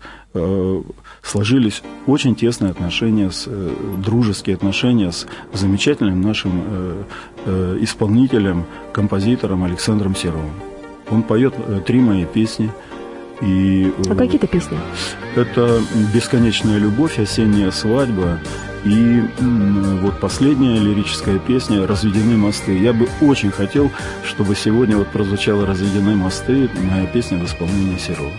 сложились 1.23 1.83
очень 2.07 2.35
тесные 2.37 2.71
отношения, 2.71 3.31
с, 3.31 3.49
дружеские 4.05 4.55
отношения 4.55 5.11
с 5.11 5.27
замечательным 5.53 6.21
нашим 6.21 7.07
исполнителем, 7.81 8.67
композитором 8.93 9.65
Александром 9.65 10.15
Серовым. 10.15 10.53
Он 11.11 11.23
поет 11.23 11.55
три 11.87 12.01
мои 12.01 12.25
песни. 12.27 12.71
И, 13.41 13.91
а 14.09 14.15
какие-то 14.15 14.47
песни? 14.47 14.77
Это 15.35 15.81
«Бесконечная 16.15 16.79
любовь», 16.79 17.19
«Осенняя 17.19 17.71
свадьба», 17.71 18.39
и 18.89 19.23
вот 20.03 20.19
последняя 20.19 20.79
лирическая 20.79 21.39
песня 21.39 21.87
«Разведены 21.87 22.37
мосты». 22.37 22.79
Я 22.79 22.93
бы 22.93 23.07
очень 23.21 23.51
хотел, 23.51 23.91
чтобы 24.25 24.57
сегодня 24.57 24.97
вот 24.97 25.09
прозвучала 25.09 25.67
«Разведены 25.67 26.17
мосты», 26.17 26.71
моя 26.91 27.07
песня 27.07 27.39
в 27.39 27.45
исполнении 27.45 27.99
Серова. 27.99 28.33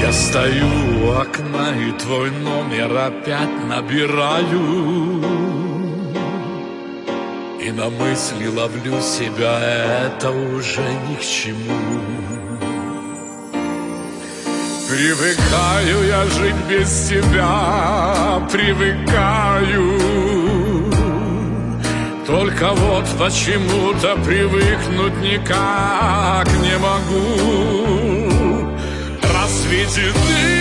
Я 0.00 0.12
стою 0.12 0.66
у 1.02 1.10
окна 1.12 1.74
и 1.78 1.92
твой 1.92 2.30
номер 2.30 2.96
опять 2.96 3.68
набираю 3.68 5.22
И 7.60 7.70
на 7.70 7.88
мысли 7.90 8.46
ловлю 8.48 9.00
себя, 9.00 9.58
это 10.06 10.30
уже 10.30 10.82
ни 11.08 11.14
к 11.16 11.20
чему 11.20 12.43
Привыкаю 14.94 16.06
я 16.06 16.24
жить 16.26 16.54
без 16.68 17.08
тебя, 17.08 18.46
привыкаю. 18.48 19.98
Только 22.24 22.70
вот 22.70 23.04
почему-то 23.18 24.14
привыкнуть 24.24 25.20
никак 25.20 26.48
не 26.62 26.78
могу. 26.78 28.70
Рассветены 29.20 30.53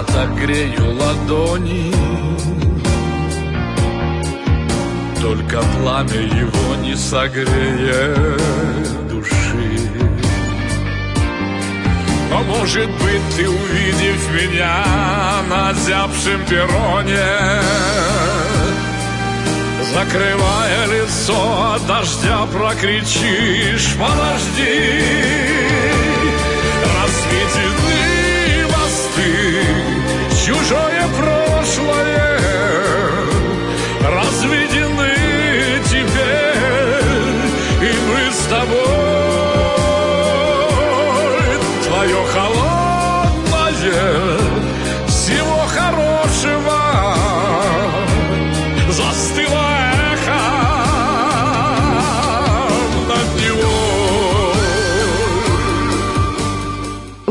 отогрею 0.00 0.94
ладони 0.94 1.92
Только 5.20 5.62
пламя 5.62 6.20
его 6.20 6.74
не 6.82 6.96
согреет 6.96 8.40
души 9.08 9.90
Но 12.30 12.42
может 12.44 12.88
быть 12.88 13.36
ты, 13.36 13.48
увидев 13.48 14.30
меня 14.32 14.84
на 15.48 15.74
зябшем 15.74 16.44
перроне 16.46 17.62
Закрывая 19.92 20.86
лицо 20.86 21.74
от 21.74 21.86
дождя, 21.86 22.46
прокричишь 22.52 23.96
«Подожди!» 23.98 25.69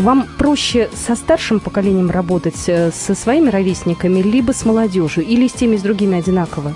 Вам 0.10 0.26
проще 0.40 0.90
со 0.92 1.16
старшим 1.16 1.60
поколением 1.60 2.10
работать, 2.10 2.68
э, 2.68 2.90
со 2.92 3.14
своими 3.14 3.50
ровесниками, 3.50 4.24
либо 4.24 4.54
с 4.54 4.66
молодежью, 4.66 5.24
или 5.24 5.48
с 5.48 5.54
теми, 5.54 5.78
с 5.78 5.84
другими 5.84 6.18
одинаково? 6.18 6.74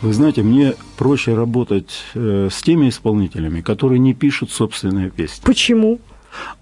Вы 0.00 0.14
знаете, 0.14 0.42
мне 0.42 0.72
проще 0.96 1.34
работать 1.34 1.90
э, 2.14 2.48
с 2.50 2.62
теми 2.62 2.88
исполнителями, 2.88 3.60
которые 3.60 3.98
не 3.98 4.14
пишут 4.14 4.52
собственные 4.52 5.10
песни. 5.10 5.42
Почему? 5.44 5.98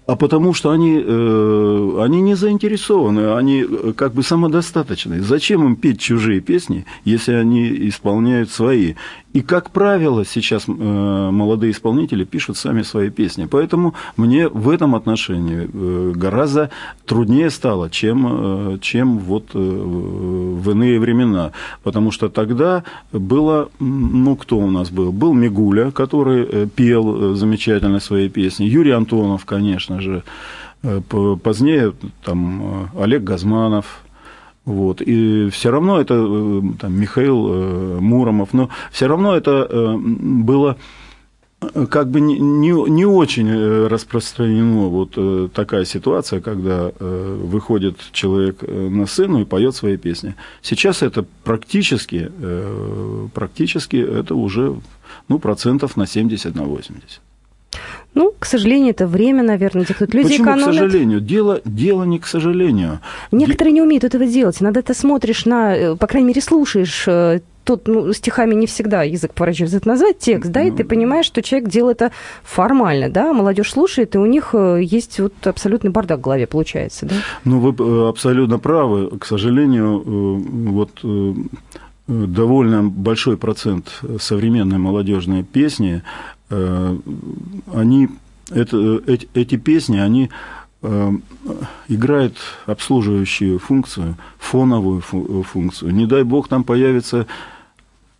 А 0.09 0.15
потому 0.15 0.55
что 0.55 0.71
они, 0.71 0.99
э, 1.05 2.01
они 2.01 2.21
не 2.21 2.33
заинтересованы, 2.33 3.35
они 3.35 3.63
э, 3.63 3.93
как 3.95 4.15
бы 4.15 4.23
самодостаточны. 4.23 5.21
Зачем 5.21 5.63
им 5.63 5.75
петь 5.75 5.99
чужие 5.99 6.41
песни, 6.41 6.87
если 7.05 7.33
они 7.33 7.67
исполняют 7.89 8.49
свои? 8.49 8.95
И, 9.33 9.41
как 9.41 9.69
правило, 9.69 10.25
сейчас 10.25 10.63
э, 10.67 10.71
молодые 10.71 11.73
исполнители 11.73 12.23
пишут 12.23 12.57
сами 12.57 12.81
свои 12.81 13.11
песни. 13.11 13.45
Поэтому 13.45 13.93
мне 14.17 14.47
в 14.47 14.69
этом 14.69 14.95
отношении 14.95 15.69
гораздо 16.13 16.71
труднее 17.05 17.51
стало, 17.51 17.91
чем, 17.91 18.79
чем 18.81 19.19
вот 19.19 19.53
в 19.53 20.71
иные 20.71 20.99
времена. 20.99 21.51
Потому 21.83 22.09
что 22.09 22.29
тогда 22.29 22.83
было, 23.11 23.69
ну, 23.79 24.35
кто 24.35 24.57
у 24.57 24.71
нас 24.71 24.89
был? 24.89 25.11
Был 25.11 25.33
Мигуля, 25.33 25.91
который 25.91 26.67
пел 26.67 27.35
замечательно 27.35 27.99
свои 27.99 28.29
песни, 28.29 28.63
Юрий 28.65 28.91
Антонов, 28.91 29.45
конечно 29.45 29.58
же. 30.01 30.23
Э, 30.83 31.01
позднее 31.01 31.93
там 32.23 32.89
Олег 32.95 33.23
Газманов, 33.23 34.03
вот. 34.69 35.01
И 35.01 35.49
все 35.49 35.71
равно 35.71 35.99
это 35.99 36.13
э, 36.13 36.61
там, 36.79 36.93
Михаил 36.93 37.47
э, 37.49 37.99
Муромов, 37.99 38.53
но 38.53 38.69
все 38.91 39.07
равно 39.07 39.35
это 39.35 39.67
э, 39.67 39.95
было 39.97 40.77
как 41.89 42.09
бы 42.09 42.21
не, 42.21 42.71
не 42.71 43.05
очень 43.05 43.87
распространено 43.87 44.87
вот 44.87 45.51
такая 45.51 45.83
ситуация, 45.83 46.39
когда 46.39 46.89
выходит 46.99 47.97
человек 48.13 48.61
на 48.61 49.05
сцену 49.07 49.41
и 49.41 49.43
поет 49.43 49.75
свои 49.75 49.97
песни. 49.97 50.35
Сейчас 50.61 51.03
это 51.03 51.25
практически, 51.43 52.31
практически 53.33 53.97
это 53.97 54.35
уже 54.35 54.73
ну, 55.27 55.37
процентов 55.37 55.97
на 55.97 56.07
70, 56.07 56.55
на 56.55 56.63
80. 56.63 57.19
Ну, 58.15 58.33
к 58.37 58.45
сожалению, 58.45 58.91
это 58.91 59.07
время, 59.07 59.43
наверное, 59.43 59.85
тех, 59.85 59.97
тут 59.99 60.13
люди 60.13 60.29
Почему, 60.29 60.45
экономят. 60.45 60.69
к 60.69 60.73
сожалению? 60.73 61.21
Дело, 61.21 61.61
дело 61.63 62.03
не 62.03 62.19
к 62.19 62.25
сожалению. 62.25 62.99
Некоторые 63.31 63.73
не 63.73 63.81
умеют 63.81 64.03
этого 64.03 64.25
делать. 64.25 64.61
Иногда 64.61 64.81
ты 64.81 64.93
смотришь 64.93 65.45
на, 65.45 65.75
э, 65.75 65.95
по 65.95 66.07
крайней 66.07 66.29
мере, 66.29 66.41
слушаешь 66.41 67.07
э, 67.07 67.41
тут 67.63 67.87
ну, 67.87 68.11
стихами 68.13 68.55
не 68.55 68.65
всегда 68.65 69.03
язык 69.03 69.33
поворачивается 69.33 69.79
назвать, 69.87 70.17
текст, 70.17 70.51
да, 70.51 70.63
и 70.63 70.71
ты 70.71 70.83
понимаешь, 70.83 71.27
что 71.27 71.43
человек 71.43 71.69
делает 71.69 72.01
это 72.01 72.11
формально, 72.43 73.09
да, 73.09 73.31
молодежь 73.31 73.71
слушает, 73.71 74.15
и 74.15 74.17
у 74.17 74.25
них 74.25 74.49
э, 74.53 74.79
есть 74.81 75.19
вот 75.19 75.33
абсолютный 75.45 75.91
бардак 75.91 76.19
в 76.19 76.21
голове, 76.21 76.47
получается, 76.47 77.05
да? 77.05 77.15
Ну, 77.45 77.59
вы 77.59 78.09
абсолютно 78.09 78.57
правы. 78.57 79.17
К 79.19 79.25
сожалению, 79.25 80.01
вот 80.71 80.91
довольно 82.07 82.83
большой 82.83 83.37
процент 83.37 84.01
современной 84.19 84.79
молодежной 84.79 85.43
песни, 85.43 86.01
они, 86.49 88.09
это, 88.49 89.01
эти, 89.07 89.29
эти 89.33 89.57
песни, 89.57 89.97
они 89.97 90.29
э, 90.81 91.11
играют 91.87 92.37
обслуживающую 92.65 93.59
функцию, 93.59 94.15
фоновую 94.37 95.01
фу- 95.01 95.43
функцию. 95.43 95.93
Не 95.93 96.05
дай 96.05 96.23
бог 96.23 96.47
там 96.47 96.63
появится 96.63 97.27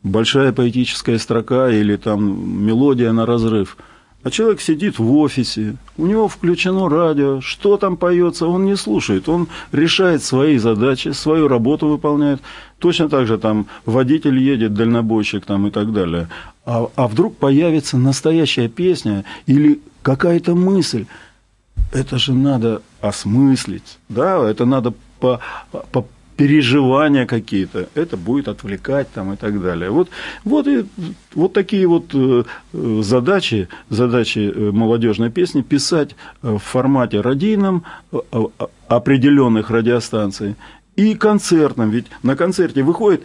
большая 0.03 0.53
поэтическая 0.53 1.17
строка 1.17 1.69
или 1.69 1.95
там 1.95 2.65
мелодия 2.65 3.11
на 3.11 3.25
разрыв. 3.25 3.77
А 4.21 4.31
человек 4.31 4.59
сидит 4.59 4.99
в 4.99 5.15
офисе, 5.15 5.77
у 5.97 6.05
него 6.05 6.27
включено 6.27 6.89
радио, 6.89 7.39
что 7.39 7.77
там 7.77 7.95
поется, 7.95 8.47
он 8.47 8.65
не 8.65 8.75
слушает, 8.75 9.29
он 9.29 9.47
решает 9.71 10.23
свои 10.23 10.57
задачи, 10.57 11.09
свою 11.09 11.47
работу 11.47 11.87
выполняет. 11.87 12.41
Точно 12.79 13.07
так 13.07 13.27
же 13.27 13.37
там 13.37 13.67
водитель 13.85 14.37
едет, 14.37 14.73
дальнобойщик 14.73 15.45
там 15.45 15.67
и 15.67 15.71
так 15.71 15.93
далее. 15.93 16.27
А, 16.65 16.89
а 16.95 17.07
вдруг 17.07 17.37
появится 17.37 17.97
настоящая 17.97 18.67
песня 18.67 19.23
или 19.45 19.79
какая-то 20.01 20.53
мысль, 20.53 21.05
это 21.93 22.17
же 22.17 22.33
надо 22.33 22.81
осмыслить, 22.99 23.99
да, 24.09 24.47
это 24.49 24.65
надо 24.65 24.93
по, 25.21 25.39
по 25.91 26.05
переживания 26.39 27.25
какие-то, 27.25 27.89
это 27.95 28.15
будет 28.15 28.47
отвлекать 28.47 29.11
там 29.11 29.33
и 29.33 29.35
так 29.35 29.61
далее. 29.61 29.89
Вот, 29.89 30.09
вот, 30.45 30.67
и, 30.67 30.85
вот 31.35 31.51
такие 31.51 31.85
вот 31.85 32.05
э, 32.13 32.43
задачи, 33.01 33.67
задачи 33.89 34.39
э, 34.39 34.71
молодежной 34.71 35.31
песни 35.31 35.61
писать 35.61 36.15
э, 36.41 36.53
в 36.53 36.59
формате 36.59 37.19
радийном 37.19 37.83
определенных 38.87 39.69
радиостанций 39.69 40.55
и 40.95 41.13
концертном. 41.15 41.89
Ведь 41.89 42.05
на 42.23 42.37
концерте 42.37 42.83
выходит 42.83 43.23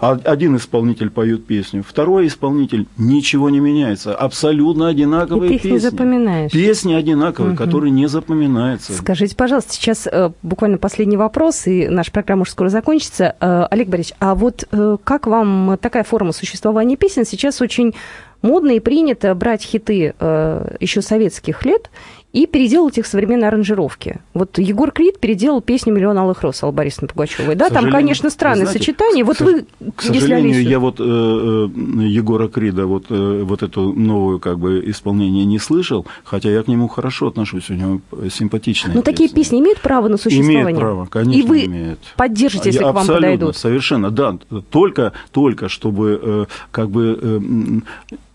один 0.00 0.56
исполнитель 0.56 1.10
поет 1.10 1.46
песню, 1.46 1.84
второй 1.86 2.26
исполнитель 2.26 2.86
ничего 2.96 3.50
не 3.50 3.60
меняется, 3.60 4.14
абсолютно 4.14 4.88
одинаковые 4.88 5.46
И 5.46 5.48
ты 5.48 5.54
их 5.56 5.64
не 5.64 5.70
песни. 5.78 5.88
запоминаешь. 5.90 6.52
Песни 6.52 6.94
одинаковые, 6.94 7.50
Мгм. 7.54 7.58
которые 7.58 7.90
не 7.90 8.06
запоминаются. 8.06 8.92
Скажите, 8.94 9.36
пожалуйста, 9.36 9.72
сейчас 9.74 10.06
э, 10.10 10.30
буквально 10.42 10.78
последний 10.78 11.16
вопрос, 11.16 11.66
и 11.66 11.88
наша 11.88 12.10
программа 12.12 12.42
уже 12.42 12.52
скоро 12.52 12.68
закончится. 12.68 13.36
Э, 13.40 13.66
Олег 13.70 13.88
Борисович, 13.88 14.16
а 14.20 14.34
вот 14.34 14.64
э, 14.70 14.96
как 15.04 15.26
вам 15.26 15.76
такая 15.80 16.04
форма 16.04 16.32
существования 16.32 16.96
песен? 16.96 17.24
Сейчас 17.26 17.60
очень 17.60 17.94
модно 18.42 18.70
и 18.70 18.80
принято 18.80 19.34
брать 19.34 19.62
хиты 19.62 20.14
э, 20.18 20.76
еще 20.80 21.02
советских 21.02 21.64
лет 21.66 21.90
и 22.32 22.46
переделать 22.46 22.96
их 22.96 23.06
в 23.06 23.08
современной 23.08 23.48
аранжировке. 23.48 24.20
Вот 24.34 24.58
Егор 24.58 24.92
Крид 24.92 25.18
переделал 25.18 25.60
песню 25.60 25.92
«Миллион 25.92 26.16
алых 26.16 26.42
роз» 26.42 26.62
Аллы 26.62 26.72
Борисовны 26.72 27.08
Пугачевой. 27.08 27.56
Да, 27.56 27.70
там, 27.70 27.90
конечно, 27.90 28.30
странное 28.30 28.66
знаете, 28.66 28.78
сочетание. 28.78 29.24
Вот 29.24 29.38
к 29.38 29.40
вы, 29.40 29.66
К 29.96 30.02
сожалению, 30.02 30.52
Алису- 30.60 30.68
я 30.70 30.78
вот 30.78 31.00
э, 31.00 31.02
э, 31.04 32.02
Егора 32.06 32.46
Крида, 32.48 32.86
вот, 32.86 33.06
э, 33.10 33.42
вот 33.44 33.62
эту 33.64 33.92
новую 33.92 34.38
как 34.38 34.60
бы 34.60 34.80
исполнение 34.88 35.44
не 35.44 35.58
слышал, 35.58 36.06
хотя 36.22 36.50
я 36.50 36.62
к 36.62 36.68
нему 36.68 36.86
хорошо 36.86 37.26
отношусь, 37.26 37.68
у 37.70 37.74
него 37.74 38.00
симпатичные 38.30 38.94
Но 38.94 39.02
такие 39.02 39.28
песни 39.28 39.58
имеют 39.58 39.80
право 39.80 40.06
на 40.06 40.16
существование? 40.16 40.62
Имеет 40.62 40.78
право, 40.78 41.06
конечно, 41.06 41.40
И 41.40 41.42
вы 41.42 41.64
имеет. 41.64 41.98
поддержите, 42.16 42.68
если 42.68 42.78
Я 42.80 42.90
к 42.90 42.94
вам 42.94 42.98
Абсолютно, 42.98 43.26
подойдут? 43.26 43.56
совершенно, 43.56 44.10
да. 44.10 44.38
Только, 44.70 45.12
только 45.32 45.68
чтобы 45.68 46.20
э, 46.22 46.44
как 46.70 46.90
бы 46.90 47.18
э, 47.20 47.40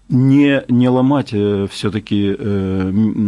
не, 0.10 0.64
не 0.70 0.90
ломать 0.90 1.30
все-таки 1.72 2.36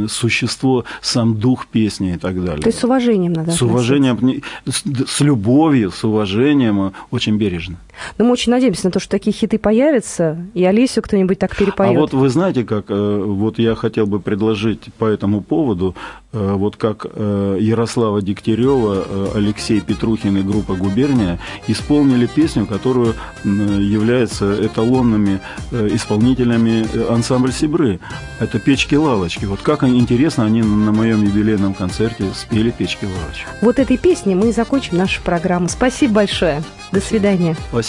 существо, 0.08 0.86
сам 1.02 1.36
дух 1.36 1.68
песни 1.68 2.14
и 2.14 2.18
так 2.18 2.44
далее. 2.44 2.62
То 2.62 2.70
есть 2.70 2.80
с 2.80 2.84
уважением 2.84 3.34
надо 3.34 3.52
С 3.52 3.56
относиться. 3.62 3.66
уважением, 3.66 4.42
с, 4.66 4.84
с 5.08 5.22
любовью, 5.22 5.92
с 5.92 6.04
уважением, 6.04 6.88
э, 6.88 6.92
очень 7.12 7.38
бережно. 7.38 7.78
Но 8.18 8.26
мы 8.26 8.32
очень 8.32 8.52
надеемся 8.52 8.86
на 8.86 8.92
то, 8.92 9.00
что 9.00 9.10
такие 9.10 9.34
хиты 9.34 9.58
появятся, 9.58 10.38
и 10.54 10.64
Олесю 10.64 11.02
кто-нибудь 11.02 11.40
так 11.40 11.56
перепоет. 11.56 11.96
А 11.96 12.00
вот 12.00 12.14
вы 12.14 12.30
знаете, 12.30 12.64
как 12.64 12.86
э, 12.90 13.24
вот 13.24 13.60
я 13.60 13.76
хотел 13.76 14.08
бы 14.08 14.20
предложить 14.20 14.94
по 14.98 15.06
этому 15.06 15.42
поводу, 15.42 15.96
э, 16.34 16.54
вот 16.54 16.76
как 16.76 17.06
э, 17.10 17.58
Ярослава 17.60 18.22
Дегтярева, 18.22 19.34
Алексей 19.36 19.82
Петрухин 19.82 20.38
и 20.38 20.42
группа 20.42 20.76
«Губерния» 20.76 21.40
исполнили 21.68 22.26
песню, 22.26 22.66
которую 22.66 23.14
является 23.44 24.66
эталонными 24.66 25.40
исполнителями 25.72 26.86
ансамбль 27.12 27.52
«Сибры». 27.52 28.00
Это 28.40 28.60
«Печки-лавочки». 28.60 29.46
Вот 29.46 29.62
как 29.62 29.84
интересно 29.84 30.46
они 30.46 30.62
на 30.62 30.92
моем 30.92 31.24
юбилейном 31.24 31.74
концерте 31.74 32.26
спели 32.36 32.72
«Печки-лавочки». 32.72 33.46
Вот 33.62 33.80
этой 33.80 33.98
песней 33.98 34.36
мы 34.36 34.50
и 34.50 34.52
закончим 34.52 34.98
нашу 34.98 35.22
программу. 35.22 35.70
Спасибо 35.70 36.14
большое. 36.16 36.64
До 36.92 37.02
свидания. 37.02 37.56
Спасибо. 37.70 37.87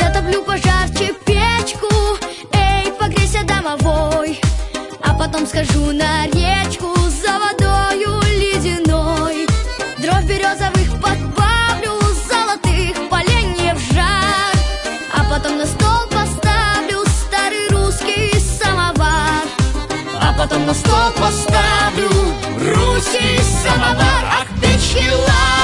Затоплю 0.00 0.42
пожарче 0.44 1.12
печку, 1.26 2.16
эй, 2.54 2.90
погрейся 2.98 3.44
домовой, 3.44 4.40
а 5.02 5.12
потом 5.12 5.46
схожу 5.46 5.92
на 5.92 6.24
речку 6.28 6.88
за 7.10 7.38
водою 7.38 8.22
ледяной. 8.22 9.46
Дров 9.98 10.24
березовых 10.24 10.90
подбавлю, 11.02 12.00
золотых 12.26 13.10
поленьев 13.10 13.78
жар, 13.92 14.56
а 15.14 15.22
потом 15.30 15.58
на 15.58 15.66
стол 15.66 16.06
поставлю 16.10 17.04
старый 17.06 17.68
русский 17.72 18.40
самовар. 18.40 19.44
А 20.18 20.32
потом 20.38 20.64
на 20.64 20.72
стол 20.72 21.10
поставлю 21.20 22.08
русский 22.58 23.38
самовар. 23.62 24.24
Ах, 24.40 24.48
печки, 24.62 25.10
лавочки, 25.10 25.63